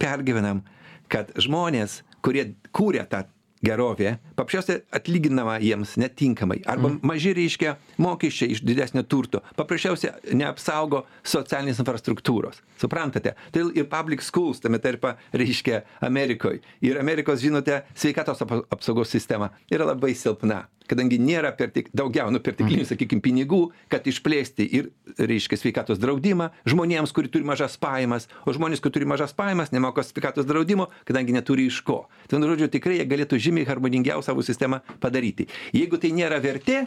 pergyvenam, 0.00 0.64
kad 1.12 1.32
žmonės, 1.40 2.02
kurie 2.24 2.52
kūrė 2.74 3.04
tą 3.10 3.24
gerovė 3.64 4.16
paprasčiausiai 4.38 4.82
atlyginama 4.94 5.56
jiems 5.62 5.96
netinkamai. 6.00 6.60
Arba 6.70 6.92
maži 7.06 7.34
reiškia 7.36 7.76
mokesčiai 8.02 8.54
iš 8.54 8.62
didesnio 8.66 9.04
turto 9.08 9.42
paprasčiausiai 9.58 10.36
neapsaugo 10.36 11.04
socialinės 11.22 11.80
infrastruktūros. 11.82 12.60
Suprantate? 12.80 13.34
Todėl 13.54 13.72
ir 13.78 13.88
public 13.90 14.24
schools 14.24 14.62
tame 14.64 14.80
tarpe 14.82 15.14
reiškia 15.34 15.82
amerikoj. 16.04 16.60
Ir 16.84 17.00
amerikos 17.00 17.42
žinote 17.44 17.82
sveikatos 17.94 18.44
apsaugos 18.44 19.12
sistema 19.14 19.52
yra 19.72 19.88
labai 19.92 20.14
silpna 20.18 20.64
kadangi 20.90 21.18
nėra 21.22 21.52
pertek 21.56 21.88
daugiau 21.96 22.32
nu 22.32 22.40
perteklinių 22.44 22.86
sakykim 22.88 23.22
pinigų 23.24 23.60
kad 23.92 24.06
išplėsti 24.10 24.66
ir 24.78 24.90
reiškia 25.18 25.58
sveikatos 25.60 26.00
draudimą 26.02 26.50
žmonėms 26.68 27.14
kurie 27.16 27.30
turi 27.32 27.46
mažas 27.48 27.76
pajamas 27.80 28.28
o 28.44 28.54
žmonės 28.56 28.82
kurie 28.84 28.98
turi 28.98 29.08
mažas 29.08 29.32
pajamas 29.36 29.72
nemoka 29.74 30.04
sveikatos 30.04 30.48
draudimo 30.48 30.90
kadangi 31.08 31.36
neturi 31.36 31.68
iš 31.70 31.80
ko. 31.86 32.04
Tai 32.28 32.38
vienu 32.38 32.52
žodžiu 32.52 32.70
tikrai 32.76 32.98
jie 33.00 33.08
galėtų 33.08 33.40
žymiai 33.40 33.68
harmoningiau 33.68 34.22
savo 34.24 34.44
sistemą 34.44 34.82
padaryti. 35.00 35.48
Jeigu 35.76 36.00
tai 36.00 36.12
nėra 36.16 36.40
vertė 36.44 36.84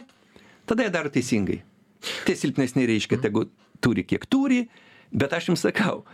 tada 0.68 0.86
jie 0.86 0.94
daro 0.94 1.10
teisingai. 1.12 1.62
Tie 2.26 2.36
silpnesni 2.38 2.86
reiškia 2.86 3.18
tegu 3.22 3.48
turi 3.82 4.06
kiek 4.06 4.26
turi 4.30 4.66
bet 5.10 5.32
aš 5.34 5.50
jums 5.50 5.66
sakau 5.66 6.04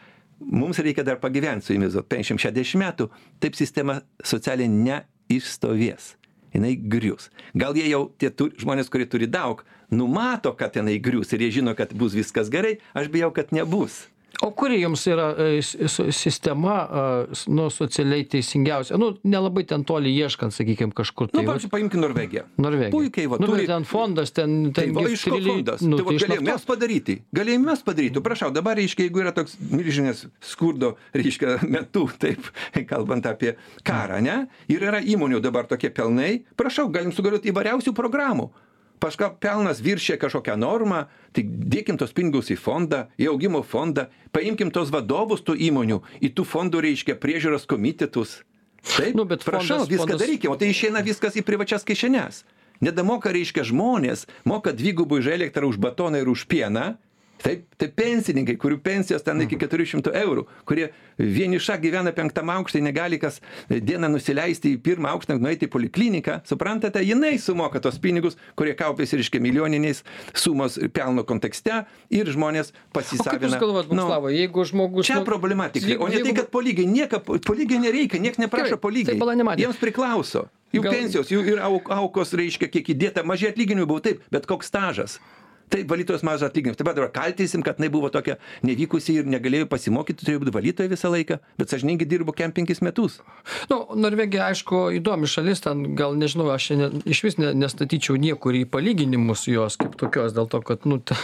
mums 0.40 0.80
reikia 0.82 1.04
dar 1.06 1.20
pagyvent 1.20 1.64
su 1.64 1.74
jumis 1.74 1.94
vat 1.98 2.08
penkiasdešim 2.10 2.40
šešiasdešim 2.40 2.84
metų 2.84 3.08
taip 3.42 3.56
sistema 3.58 4.00
socialiai 4.24 4.70
neišstovės 4.72 6.14
jinai 6.54 6.74
grius. 6.78 7.30
Gal 7.54 7.76
jie 7.76 7.88
jau 7.90 8.06
tie 8.18 8.30
tu 8.30 8.48
žmonės 8.60 8.90
kurie 8.92 9.06
turi 9.10 9.28
daug 9.30 9.64
numato 9.90 10.54
kad 10.56 10.76
jinai 10.76 10.98
grius 11.02 11.32
ir 11.32 11.44
jie 11.44 11.60
žino 11.60 11.74
kad 11.76 11.94
bus 11.94 12.16
viskas 12.16 12.50
gerai 12.50 12.78
aš 12.94 13.10
bijau 13.12 13.32
kad 13.34 13.52
nebus 13.52 14.04
o 14.42 14.50
kuri 14.50 14.80
jums 14.82 15.06
yra 15.06 15.28
e, 15.38 15.62
s- 15.62 16.00
sistema 16.16 16.76
nu 17.46 17.68
socialiai 17.70 18.24
teisingiausia 18.30 18.96
nu 18.98 19.12
nelabai 19.24 19.64
ten 19.68 19.84
toli 19.84 20.10
ieškant 20.16 20.54
sakykim 20.56 20.90
kažkur 20.96 21.28
nu 21.30 21.38
tai 21.38 21.44
vat 21.44 21.52
pavyzdžiui 21.54 21.70
paimkim 21.74 22.00
norvegiją 22.04 22.44
norvegija 22.58 22.90
puikiai 22.94 23.28
va 23.30 23.38
nu 23.40 23.46
turi 23.52 23.66
ten 23.70 23.84
fondas 23.84 24.32
ten 24.34 24.72
Tai 24.74 24.84
ten 24.88 24.94
va 24.96 25.06
iš 25.10 25.24
ko 25.28 25.38
fondas? 25.40 25.80
nu 25.82 25.96
tai 26.00 26.04
va 26.04 26.12
tai 26.16 26.26
galėjom 26.26 26.44
mes 26.50 26.64
padaryti. 26.68 27.16
Galėjom 27.34 27.64
mes 27.70 27.82
padaryti. 27.86 28.20
Prašau, 28.24 28.50
dabar, 28.54 28.76
reiškia, 28.78 29.06
jeigu 29.06 29.20
yra 29.22 29.32
toks 29.36 29.56
milžinės 29.70 30.24
skurdo, 30.40 30.94
reiškia, 31.14 31.58
metu, 31.68 32.06
taip, 32.18 32.48
kalbant 32.90 33.26
apie 33.26 33.54
karą, 33.86 34.20
ne? 34.24 34.36
Ir 34.72 34.82
yra 34.88 35.00
įmonių 35.02 35.40
dabar 35.44 35.66
tokie 35.70 35.90
pelnai, 35.94 36.44
prašau, 36.56 36.88
galim 36.92 37.12
sugalioti 37.12 37.52
įvairiausių 37.52 37.92
programų. 37.96 38.48
Paška 39.04 39.34
pelnas 39.36 39.82
viršė 39.84 40.16
kažkokią 40.16 40.54
normą, 40.56 41.02
tai 41.36 41.42
dėkim 41.44 41.98
tos 42.00 42.14
pinigus 42.16 42.48
į 42.48 42.56
fondą, 42.56 43.02
į 43.20 43.28
augimo 43.34 43.60
fondą, 43.60 44.06
paimkim 44.32 44.70
tos 44.72 44.88
vadovus 44.94 45.44
tų 45.44 45.58
įmonių, 45.66 45.98
į 46.24 46.30
tų 46.32 46.46
fondų, 46.48 46.80
reiškia, 46.86 47.18
priežiūros 47.20 47.68
komitetus. 47.68 48.38
Taip, 48.84 49.12
Nu, 49.16 49.26
bet 49.28 49.44
prašau, 49.44 49.82
viską 49.88 50.16
darykim, 50.16 50.52
o 50.52 50.56
tai 50.60 50.70
išeina 50.72 51.04
viskas 51.04 51.36
į 51.36 51.44
privačias 51.44 51.84
kišenes. 51.84 52.44
Nedamoka, 52.84 53.32
reiškia, 53.32 53.64
žmonės 53.68 54.24
moka 54.48 54.72
dvigubai 54.72 55.20
už 55.20 55.30
elektrą, 55.36 55.68
už 55.68 55.76
batoną 55.80 56.24
ir 56.24 56.28
už 56.32 56.48
pieną. 56.48 56.94
Taip, 57.44 57.66
tai 57.76 57.90
pensininkai, 57.92 58.54
kurių 58.56 58.78
pensijos 58.80 59.20
ten 59.24 59.42
iki 59.44 59.58
400 59.60 60.14
eurų, 60.16 60.46
kurie 60.64 60.86
vieniša 61.20 61.74
gyvena 61.82 62.08
penktam 62.16 62.48
aukštai, 62.48 62.80
negali 62.80 63.18
kas 63.20 63.36
dieną 63.68 64.08
nusileisti 64.14 64.72
į 64.72 64.78
pirmą 64.86 65.10
aukštą, 65.12 65.36
nueiti 65.42 65.68
į 65.68 65.72
polikliniką, 65.74 66.38
suprantate, 66.48 67.02
jinai 67.04 67.34
sumoka 67.42 67.82
tos 67.84 67.98
pinigus, 68.00 68.38
kurie 68.56 68.72
kaupėsi, 68.78 69.18
reiškia, 69.20 69.42
milijoniniais 69.44 70.00
sumos 70.32 70.78
pelno 70.96 71.26
kontekste 71.28 71.82
ir 72.08 72.32
žmonės 72.32 72.72
o 72.72 72.72
kaip 72.72 73.04
jūs 73.12 73.20
pasisavina. 73.20 73.60
galvojat 73.60 73.92
Nu, 73.92 74.00
Bukslavai 74.08 74.32
jeigu 74.38 74.64
žmogus 74.72 75.04
Čia 75.10 75.20
nu, 75.20 75.28
problema 75.28 75.68
tik, 75.68 75.84
o 76.00 76.08
ne 76.08 76.16
tai, 76.16 76.22
jeigu- 76.24 76.36
kad 76.40 76.48
po 76.50 76.64
lygiai, 76.64 76.88
nieka, 76.88 77.20
po 77.20 77.52
lygiai 77.52 77.78
nereikia, 77.84 78.24
niekas 78.24 78.40
neprašo 78.40 78.72
Gerai, 78.72 78.80
po 78.80 78.88
lygiai. 78.88 79.18
tai. 79.58 79.64
Jiems 79.68 79.76
priklauso. 79.84 80.48
Jų 80.72 80.80
Gal- 80.82 80.94
pensijos, 80.96 81.28
jų 81.28 81.44
ir 81.46 81.58
auk, 81.60 81.92
aukos, 81.92 82.32
reiškia, 82.32 82.72
kiek 82.72 82.88
įdėta, 82.96 83.22
maži 83.22 83.52
atlyginimai 83.52 83.86
buvo 83.86 84.00
taip, 84.00 84.24
bet 84.32 84.46
koks 84.46 84.66
stažas. 84.72 85.20
Taip, 85.72 85.88
valytojos 85.90 86.22
mažas 86.26 86.50
atlyginimas. 86.50 86.78
Taip 86.78 86.88
pat 86.88 86.98
dabar 86.98 87.10
kaltysim, 87.14 87.62
kad 87.64 87.78
jinai 87.80 87.90
buvo 87.92 88.10
tokia 88.12 88.36
nevykusi 88.66 89.16
ir 89.20 89.28
negalėjo 89.30 89.68
pasimokyti, 89.70 90.20
turėjo 90.20 90.42
būti 90.42 90.54
valytoja 90.54 90.92
visą 90.92 91.10
laiką, 91.12 91.38
bet 91.60 91.72
sąžininkai 91.72 92.08
dirbo 92.08 92.34
kem 92.36 92.52
penkis 92.54 92.82
metus. 92.84 93.18
Nu, 93.70 93.80
Norvegija, 93.98 94.50
aišku, 94.52 94.86
įdomi 94.98 95.28
šalis, 95.30 95.64
ten 95.64 95.94
gal 95.98 96.18
nežinau, 96.20 96.50
aš 96.52 96.68
čia 96.68 96.78
ne, 96.78 96.90
iš 97.08 97.22
vis 97.26 97.38
ne, 97.40 97.54
nestatyčiau 97.56 98.18
niekur 98.20 98.56
į 98.58 98.64
palyginimus 98.70 99.46
jos 99.48 99.78
kaip 99.80 99.96
tokios, 100.00 100.34
dėl 100.36 100.50
to, 100.52 100.60
kad, 100.66 100.84
nu, 100.90 101.00
ta, 101.00 101.16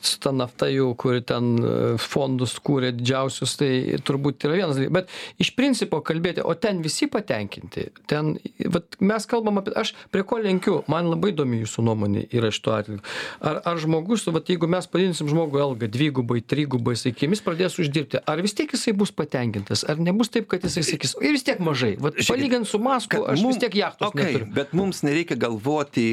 su 0.00 0.18
ta 0.22 0.32
nafta 0.34 0.70
jau, 0.72 0.88
kuri 0.98 1.22
ten 1.28 1.52
e, 1.60 1.76
fondus 2.00 2.56
kūrė 2.64 2.94
didžiausius, 2.96 3.58
tai 3.60 3.70
turbūt 4.06 4.48
yra 4.48 4.62
vienas 4.62 4.80
dalykas. 4.80 4.96
Bet 4.96 5.44
iš 5.44 5.52
principo 5.58 6.00
kalbėti, 6.04 6.44
o 6.44 6.56
ten 6.56 6.80
visi 6.84 7.10
patenkinti, 7.12 7.90
ten, 8.10 8.34
vat, 8.72 8.98
mes 9.04 9.28
kalbam 9.30 9.60
apie, 9.62 9.76
aš 9.78 9.94
prie 10.14 10.24
ko 10.26 10.40
lenkiu, 10.42 10.80
man 10.92 11.12
labai 11.12 11.34
įdomi 11.34 11.62
jūsų 11.62 11.86
nuomonė 11.86 12.26
yra 12.32 12.50
to 12.62 12.74
atveju. 12.74 13.02
Ar, 13.42 13.60
ar 13.68 13.81
žmogus, 13.82 14.24
vat, 14.32 14.48
jeigu 14.48 14.68
mes 14.70 14.86
padidinsim 14.90 15.28
žmogų 15.30 15.60
algą 15.62 15.88
dvigubai, 15.92 16.40
trigubai, 16.44 16.94
sakykime, 16.98 17.36
jis 17.36 17.44
pradės 17.44 17.78
uždirbti, 17.82 18.20
ar 18.28 18.42
vis 18.44 18.54
tiek 18.58 18.70
jisai 18.72 18.94
bus 18.96 19.12
patenkintas, 19.14 19.84
ar 19.88 20.00
nebus 20.02 20.32
taip, 20.32 20.48
kad 20.50 20.64
jisai 20.66 20.84
sakys, 20.86 21.16
ir 21.20 21.34
vis 21.36 21.46
tiek 21.46 21.60
mažai, 21.62 21.94
vat, 22.02 22.18
palygint 22.28 22.68
su 22.68 22.80
Masku, 22.82 23.22
aš 23.32 23.44
vis 23.46 23.60
tiek 23.62 23.76
jachtos 23.82 24.10
okay, 24.10 24.32
neturiu. 24.32 24.48
Bet 24.56 24.72
mums 24.78 25.02
nereikia 25.06 25.38
galvoti 25.40 26.06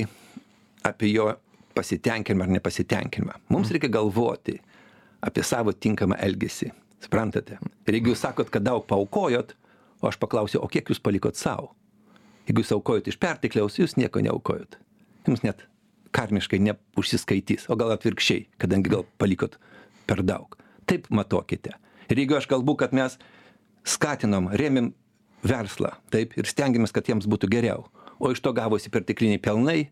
apie 0.90 1.14
jo 1.14 1.32
pasitenkinimą 1.78 2.48
ar 2.48 2.54
nepasitenkinimą. 2.58 3.40
Mums 3.54 3.72
reikia 3.76 3.92
galvoti 3.94 4.58
apie 5.26 5.44
savo 5.46 5.74
tinkamą 5.74 6.20
elgesį. 6.20 6.72
Suprantate? 7.04 7.60
Ir 7.88 8.00
jeigu 8.00 8.14
jūs 8.14 8.24
sakot, 8.26 8.52
kad 8.52 8.66
daug 8.66 8.84
paukojot, 8.88 9.56
o 10.04 10.10
aš 10.10 10.20
paklausiu, 10.20 10.60
o 10.64 10.68
kiek 10.72 10.90
jūs 10.92 11.00
palikot 11.04 11.40
savo? 11.40 11.74
Jeigu 12.48 12.64
jūs 12.64 12.74
aukojot 12.76 13.08
iš 13.12 13.20
pertekliaus, 13.22 13.78
jūs 13.80 13.96
nieko 14.00 14.24
neaukojot. 14.26 14.80
Jums 15.28 15.44
net 15.46 15.64
karmiškai 16.16 16.60
neužsiskaitys, 16.64 17.68
o 17.70 17.78
gal 17.80 17.94
atvirkščiai, 17.96 18.48
kadangi 18.62 18.92
gal 18.94 19.06
palikot 19.22 19.60
per 20.10 20.24
daug. 20.26 20.58
Taip 20.90 21.08
matuokite. 21.14 21.76
Ir 22.10 22.24
jeigu 22.24 22.40
aš 22.40 22.48
kalbu, 22.50 22.76
kad 22.80 22.96
mes 22.98 23.20
skatinom, 23.86 24.50
rėmėm 24.58 24.92
verslą, 25.46 25.94
taip, 26.14 26.34
ir 26.38 26.50
stengiamės, 26.50 26.94
kad 26.96 27.08
jiems 27.10 27.30
būtų 27.30 27.50
geriau, 27.52 27.86
o 28.20 28.32
iš 28.34 28.42
to 28.44 28.54
gavosi 28.56 28.92
pertekliniai 28.92 29.42
pelnai, 29.42 29.92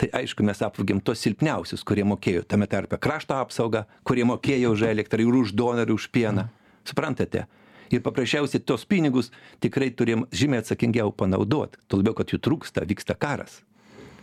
tai 0.00 0.08
aišku, 0.22 0.42
mes 0.46 0.62
apvogėm 0.64 1.02
tos 1.04 1.20
silpniausius, 1.22 1.84
kurie 1.86 2.06
mokėjo, 2.08 2.42
tame 2.48 2.66
tarpe 2.70 2.98
krašto 2.98 3.36
apsaugą, 3.38 3.84
kurie 4.06 4.24
mokėjo 4.26 4.72
už 4.74 4.88
elektrą 4.88 5.22
ir 5.22 5.36
už 5.42 5.52
donorį, 5.54 5.94
už 5.94 6.08
pieną. 6.14 6.48
Suprantate? 6.84 7.44
Ir 7.92 8.02
paprasčiausiai 8.02 8.64
tos 8.64 8.82
pinigus 8.88 9.30
tikrai 9.62 9.92
turėjom 9.94 10.24
žymiai 10.34 10.64
atsakingiau 10.64 11.12
panaudoti, 11.14 11.78
tuo 11.86 12.00
labiau, 12.00 12.16
kad 12.18 12.32
jų 12.32 12.40
trūksta, 12.42 12.82
vyksta 12.88 13.14
karas. 13.14 13.60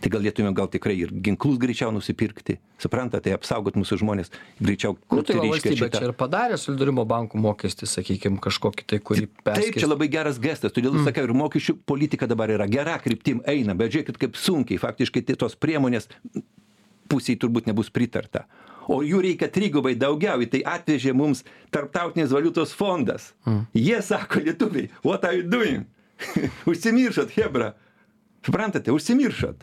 Tai 0.02 0.10
galėtumėm 0.10 0.54
gal 0.58 0.66
tikrai 0.66 0.96
ir 0.98 1.12
ginklus 1.22 1.60
greičiau 1.62 1.92
nusipirkti, 1.94 2.56
suprantate, 2.82 3.30
apsaugot 3.36 3.76
mūsų 3.78 4.00
žmonės 4.00 4.32
greičiau. 4.58 4.96
Nu, 5.14 5.22
tai 5.22 5.36
va, 5.38 5.44
valstybė 5.52 5.90
čia 5.94 6.08
ir 6.08 6.14
padarė 6.18 6.58
solidarumo 6.58 7.04
bankų 7.06 7.38
mokestį, 7.42 7.86
sakykime, 7.86 8.40
kažkokį 8.42 8.88
tai, 8.90 8.98
kurį 8.98 9.28
Taip, 9.28 9.44
perskirstė. 9.46 9.84
čia 9.84 9.90
labai 9.92 10.08
geras 10.10 10.42
gestas, 10.42 10.74
todėl 10.74 10.96
mm. 10.96 11.06
sakiau, 11.06 11.28
ir 11.28 11.36
mokesčių 11.38 11.76
politika 11.86 12.26
dabar 12.30 12.50
yra 12.50 12.66
gera 12.70 12.98
kryptim 13.04 13.44
eina, 13.46 13.78
bet 13.78 13.94
žiūrėkit, 13.94 14.18
kaip 14.24 14.42
sunkiai 14.42 14.82
faktiškai 14.82 15.22
tai 15.28 15.38
tos 15.38 15.54
priemonės 15.54 16.10
pusiai 17.12 17.38
turbūt 17.38 17.70
nebus 17.70 17.92
pritarta. 17.94 18.48
O 18.90 19.04
jų 19.06 19.22
reikia 19.22 19.46
trigubai 19.54 19.94
daugiau, 19.94 20.42
į 20.42 20.50
tai 20.50 20.66
atvežė 20.66 21.14
mums 21.14 21.44
Tarptautinės 21.70 22.32
valiutos 22.34 22.74
fondas. 22.74 23.30
Mm. 23.46 23.66
Jie 23.78 24.00
sako, 24.02 24.42
lietuviai, 24.42 24.90
what 25.06 25.22
are 25.28 25.38
you 25.38 25.46
doing? 25.46 25.86
užsimiršot, 26.70 27.36
Hebra. 27.38 27.76
Suprantate, 28.42 28.90
užsimiršot. 28.90 29.62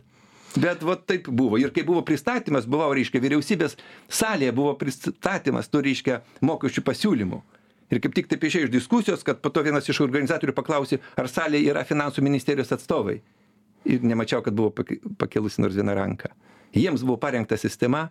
Bet 0.57 0.81
va 0.81 0.95
taip 0.97 1.27
buvo. 1.29 1.59
Ir 1.61 1.69
kai 1.73 1.83
buvo 1.85 2.01
pristatymas, 2.05 2.65
buvau, 2.69 2.89
reiškia, 2.97 3.21
vyriausybės 3.21 3.77
salėje 4.09 4.53
buvo 4.57 4.73
pristatymas, 4.79 5.69
tu, 5.69 5.83
reiškia, 5.85 6.23
mokesčių 6.45 6.83
pasiūlymų. 6.87 7.41
Ir 7.89 8.01
kaip 8.01 8.15
tik 8.17 8.29
taip 8.29 8.43
išėjo 8.45 8.67
iš 8.67 8.73
diskusijos, 8.73 9.25
kad 9.25 9.41
po 9.41 9.49
to 9.53 9.63
vienas 9.65 9.87
iš 9.89 10.01
organizatorių 10.05 10.53
paklausė, 10.57 10.99
ar 11.17 11.29
salėje 11.29 11.71
yra 11.71 11.85
finansų 11.85 12.25
ministerijos 12.25 12.73
atstovai. 12.73 13.19
Ir 13.89 14.05
nemačiau, 14.05 14.43
kad 14.45 14.57
buvo 14.57 14.73
pakelusi 15.21 15.61
nors 15.61 15.77
vieną 15.77 15.95
ranką. 15.97 16.33
Jiems 16.73 17.05
buvo 17.05 17.17
parengta 17.21 17.57
sistema, 17.57 18.07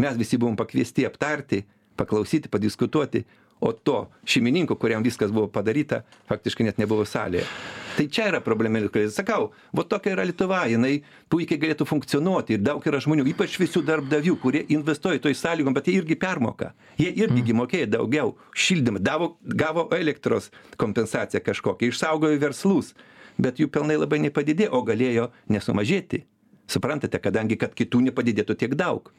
mes 0.00 0.18
visi 0.20 0.40
buvom 0.40 0.56
pakviesti 0.60 1.06
aptarti, 1.08 1.62
paklausyti, 1.96 2.52
padiskutuoti, 2.52 3.24
o 3.64 3.72
to 3.72 4.10
šeimininko, 4.28 4.76
kuriam 4.76 5.04
viskas 5.04 5.32
buvo 5.32 5.48
padaryta, 5.52 6.02
faktiškai 6.28 6.68
net 6.68 6.80
nebuvo 6.82 7.06
salėje. 7.08 7.46
Tai 7.94 8.08
čia 8.10 8.26
yra 8.26 8.40
problema, 8.42 8.80
kai 8.90 9.04
sakau, 9.12 9.52
va 9.76 9.84
tokia 9.86 10.16
yra 10.16 10.24
Lietuva, 10.26 10.64
jinai 10.66 10.96
puikiai 11.30 11.60
galėtų 11.62 11.86
funkcionuoti 11.86 12.56
ir 12.56 12.62
daug 12.66 12.82
yra 12.90 12.98
žmonių, 13.02 13.26
ypač 13.30 13.54
visų 13.60 13.84
darbdavių, 13.86 14.34
kurie 14.42 14.64
investuoja 14.74 15.22
toj 15.22 15.36
sąlygom, 15.38 15.76
bet 15.76 15.86
jie 15.86 16.00
irgi 16.00 16.16
permoka. 16.18 16.72
Jie 16.98 17.12
irgi 17.12 17.44
mm. 17.44 17.60
mokėjo 17.60 17.90
daugiau 17.94 18.32
šildymą, 18.50 19.02
davo, 19.04 19.34
gavo 19.46 19.86
elektros 19.94 20.50
kompensaciją 20.80 21.42
kažkokią, 21.46 21.92
išsaugojo 21.92 22.40
verslus, 22.42 22.94
bet 23.38 23.62
jų 23.62 23.70
pelnai 23.70 24.00
labai 24.00 24.18
nepadidėjo, 24.26 24.72
o 24.74 24.82
galėjo 24.86 25.28
nesumažėti. 25.54 26.24
Suprantate, 26.70 27.20
kadangi 27.22 27.60
kad 27.60 27.76
kitų 27.78 28.08
nepadidėtų 28.08 28.58
tiek 28.58 28.74
daug. 28.80 29.12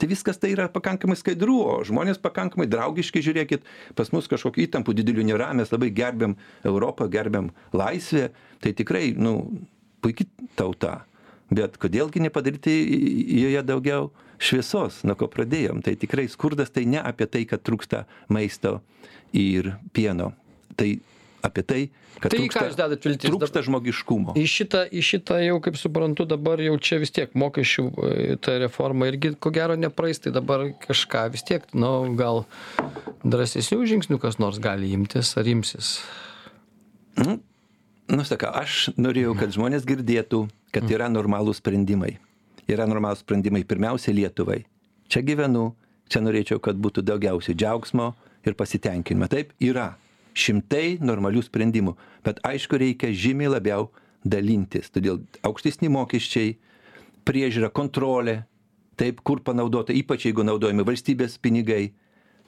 Tai 0.00 0.08
viskas 0.08 0.40
tai 0.40 0.54
yra 0.54 0.64
pakankamai 0.72 1.18
skaidru, 1.20 1.58
o 1.60 1.72
žmonės 1.84 2.16
pakankamai 2.24 2.64
draugiški, 2.72 3.20
žiūrėkit, 3.26 3.66
pas 3.98 4.08
mus 4.14 4.30
kažkokių 4.32 4.64
įtampų 4.64 4.94
didelių 4.96 5.26
nėra, 5.28 5.50
mes 5.58 5.68
labai 5.74 5.90
gerbiam 5.92 6.38
Europą, 6.64 7.04
gerbiam 7.12 7.50
laisvę, 7.76 8.30
tai 8.64 8.72
tikrai, 8.78 9.10
nu, 9.12 9.34
puiki 10.00 10.24
tauta. 10.56 11.02
Bet 11.52 11.76
kodėl 11.82 12.08
gi 12.14 12.22
nepadaryti 12.24 12.72
joje 13.42 13.62
daugiau 13.66 14.08
šviesos 14.40 15.02
nuo 15.04 15.18
ko 15.20 15.28
pradėjom? 15.28 15.82
Tai 15.84 15.96
tikrai 16.00 16.28
skurdas 16.32 16.72
tai 16.72 16.86
ne 16.88 17.02
apie 17.02 17.26
tai 17.28 17.44
kad 17.50 17.60
trūksta 17.66 18.06
maisto 18.32 18.78
ir 19.36 19.74
pieno. 19.92 20.30
Tai 20.80 20.94
apie 21.46 21.64
tai 21.66 21.80
kad 22.20 22.34
Tai 22.34 22.40
į 22.42 22.48
ką 22.52 22.64
jūs 22.66 22.76
trūksta, 22.76 22.76
dedat 22.82 23.06
viltis? 23.06 23.30
trūksta 23.30 23.62
žmogiškumo 23.64 24.34
Į 24.36 24.44
šitą, 24.50 24.82
į 24.92 25.02
šitą 25.06 25.38
jau, 25.40 25.58
kaip 25.64 25.78
suprantu, 25.80 26.26
dabar 26.28 26.60
jau 26.60 26.74
čia 26.82 27.00
vis 27.00 27.12
tiek 27.16 27.32
mokesčių 27.38 27.84
e, 27.90 28.38
ta 28.42 28.58
reforma 28.60 29.08
irgi 29.08 29.32
ko 29.40 29.52
gero 29.54 29.76
nepraeis, 29.80 30.20
tai 30.20 30.34
dabar 30.36 30.66
kažką 30.84 31.26
vis 31.32 31.46
tiek, 31.48 31.64
nu, 31.72 31.92
gal 32.18 32.44
drąsesnių 33.24 33.86
žingsnių 33.94 34.20
kas 34.22 34.40
nors 34.42 34.60
gali 34.62 34.92
imtis 34.96 35.32
ar 35.40 35.48
imsis. 35.48 35.98
Nu, 37.20 37.38
nu 38.10 38.26
sakau, 38.28 38.52
aš 38.56 38.90
norėjau, 39.00 39.36
kad 39.40 39.54
žmonės 39.56 39.86
girdėtų, 39.88 40.44
kad 40.74 40.92
yra 40.92 41.08
normalūs 41.12 41.62
sprendimai. 41.62 42.18
Yra 42.70 42.86
normalūs 42.86 43.24
sprendimai 43.24 43.64
pirmiausia 43.66 44.14
Lietuvai. 44.14 44.62
Čia 45.10 45.24
gyvenu, 45.26 45.72
čia 46.10 46.22
norėčiau, 46.22 46.60
kad 46.62 46.78
būtų 46.78 47.02
daugiausiai 47.06 47.56
džiaugsmo 47.58 48.12
ir 48.46 48.54
pasitenkinimo. 48.58 49.26
Taip, 49.30 49.56
yra 49.58 49.94
šimtai 50.36 50.98
normalių 51.02 51.42
sprendimų, 51.46 51.96
bet 52.26 52.40
aišku, 52.46 52.78
reikia 52.80 53.12
žymiai 53.12 53.50
labiau 53.50 53.88
dalintis. 54.24 54.90
Todėl 54.92 55.22
aukštesni 55.46 55.90
mokesčiai, 55.92 56.56
priežiūra, 57.28 57.70
kontrolė, 57.74 58.42
taip, 59.00 59.22
kur 59.24 59.40
panaudota, 59.44 59.94
ypač 59.96 60.28
jeigu 60.28 60.44
naudojami 60.44 60.84
valstybės 60.86 61.38
pinigai, 61.40 61.92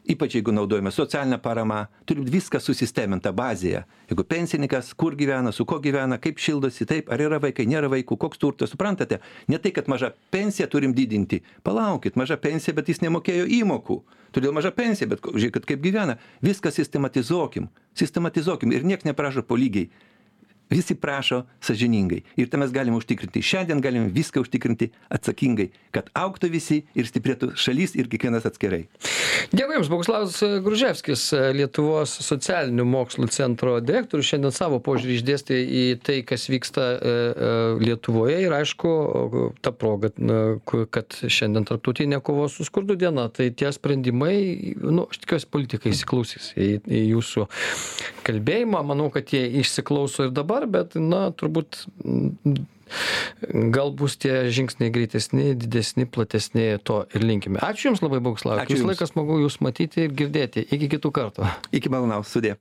ypač 0.08 0.34
jeigu 0.34 0.52
naudojame 0.52 0.90
socialinę 0.90 1.38
paramą, 1.42 1.86
turi 2.06 2.22
būt 2.22 2.32
viskas 2.32 2.66
susisteminta 2.66 3.32
bazėje. 3.36 3.84
Jeigu 4.10 4.24
pensininkas, 4.28 4.92
kur 4.98 5.16
gyvena, 5.18 5.52
su 5.52 5.66
ko 5.68 5.78
gyvena, 5.82 6.18
kaip 6.22 6.40
šildosi, 6.42 6.86
taip, 6.88 7.10
ar 7.12 7.22
yra 7.22 7.38
vaikai, 7.42 7.66
nėra 7.70 7.90
vaikų, 7.92 8.18
koks 8.18 8.40
turtas, 8.42 8.72
suprantate? 8.74 9.20
Ne 9.48 9.60
tai, 9.62 9.72
kad 9.74 9.90
mažą 9.90 10.12
pensiją 10.34 10.68
turim 10.72 10.94
didinti. 10.96 11.42
Palaukit, 11.62 12.18
maža 12.18 12.36
pensija, 12.36 12.74
bet 12.74 12.90
jis 12.90 13.02
nemokėjo 13.04 13.46
įmokų. 13.62 14.00
Todėl 14.32 14.54
maža 14.56 14.72
pensija, 14.74 15.08
bet 15.10 15.22
žiūrėkit, 15.22 15.68
kaip 15.68 15.82
gyvena. 15.84 16.18
Viską 16.42 16.72
sistematizuokim. 16.72 17.68
Sistematizuokim 17.98 18.72
ir 18.72 18.86
nieks 18.88 19.06
neprašo 19.08 19.44
po 19.46 19.58
lygiai. 19.60 19.90
Visi 20.72 20.96
prašo 20.96 21.42
sažiningai. 21.60 22.22
Ir 22.40 22.48
tai 22.48 22.62
mes 22.62 22.72
galime 22.72 22.96
užtikrinti. 22.96 23.42
Šiandien 23.44 23.82
galime 23.84 24.08
viską 24.12 24.40
užtikrinti 24.42 24.88
atsakingai, 25.12 25.68
kad 25.92 26.08
auktų 26.16 26.48
visi 26.52 26.82
ir 26.96 27.08
stiprėtų 27.08 27.52
šalis 27.60 27.96
ir 27.98 28.08
kiekvienas 28.12 28.46
atskirai. 28.48 28.86
Dėkui 29.52 29.76
Jums, 29.76 29.90
Boguslavas 29.92 30.38
Gruževskis, 30.64 31.26
Lietuvos 31.56 32.14
socialinių 32.24 32.86
mokslų 32.88 33.28
centro 33.34 33.74
direktorius, 33.84 34.30
šiandien 34.30 34.54
savo 34.54 34.78
požiūrį 34.84 35.18
išdėstė 35.18 35.58
į 35.60 35.82
tai, 36.04 36.18
kas 36.26 36.46
vyksta 36.48 36.86
e, 36.94 36.96
e, 37.02 37.50
Lietuvoje 37.82 38.38
ir 38.46 38.54
aišku, 38.56 38.92
ta 39.64 39.74
proga, 39.76 40.12
na, 40.16 40.40
kad 40.64 41.18
šiandien 41.20 41.66
tarptautinė 41.68 42.22
kovos 42.24 42.56
su 42.56 42.66
skurdu 42.68 42.96
diena, 42.96 43.26
tai 43.34 43.50
tie 43.52 43.72
sprendimai, 43.74 44.36
nu, 44.80 45.06
aš 45.10 45.20
tikiuosi, 45.24 45.50
politikai 45.52 45.92
įsiklausys 45.92 46.52
į, 46.56 46.70
į 46.88 47.04
Jūsų 47.12 47.46
kalbėjimą, 48.26 48.80
manau, 48.86 49.10
kad 49.12 49.32
jie 49.34 49.44
išsiklauso 49.60 50.28
ir 50.28 50.34
dabar, 50.34 50.61
bet, 50.70 50.96
na, 50.98 51.28
turbūt 51.36 51.84
mm, 52.04 52.64
gal 53.72 53.92
bus 53.96 54.16
tie 54.20 54.48
žingsniai 54.52 54.92
greitesni, 54.94 55.52
didesni, 55.58 56.06
platesni, 56.06 56.66
to 56.84 57.02
ir 57.14 57.24
linkime. 57.24 57.60
Ačiū 57.64 57.90
Jums 57.90 58.02
labai, 58.04 58.20
Boguslavas. 58.24 58.64
Ačiū 58.66 58.80
Jums. 58.80 58.92
laiką 58.92 59.08
smagu 59.10 59.40
Jūs 59.42 59.60
matyti 59.64 60.06
ir 60.06 60.14
girdėti. 60.16 60.66
Iki 60.68 60.90
kitų 60.96 61.12
kartų. 61.14 61.48
Iki 61.74 61.92
malonaus 61.92 62.32
sudė. 62.32 62.56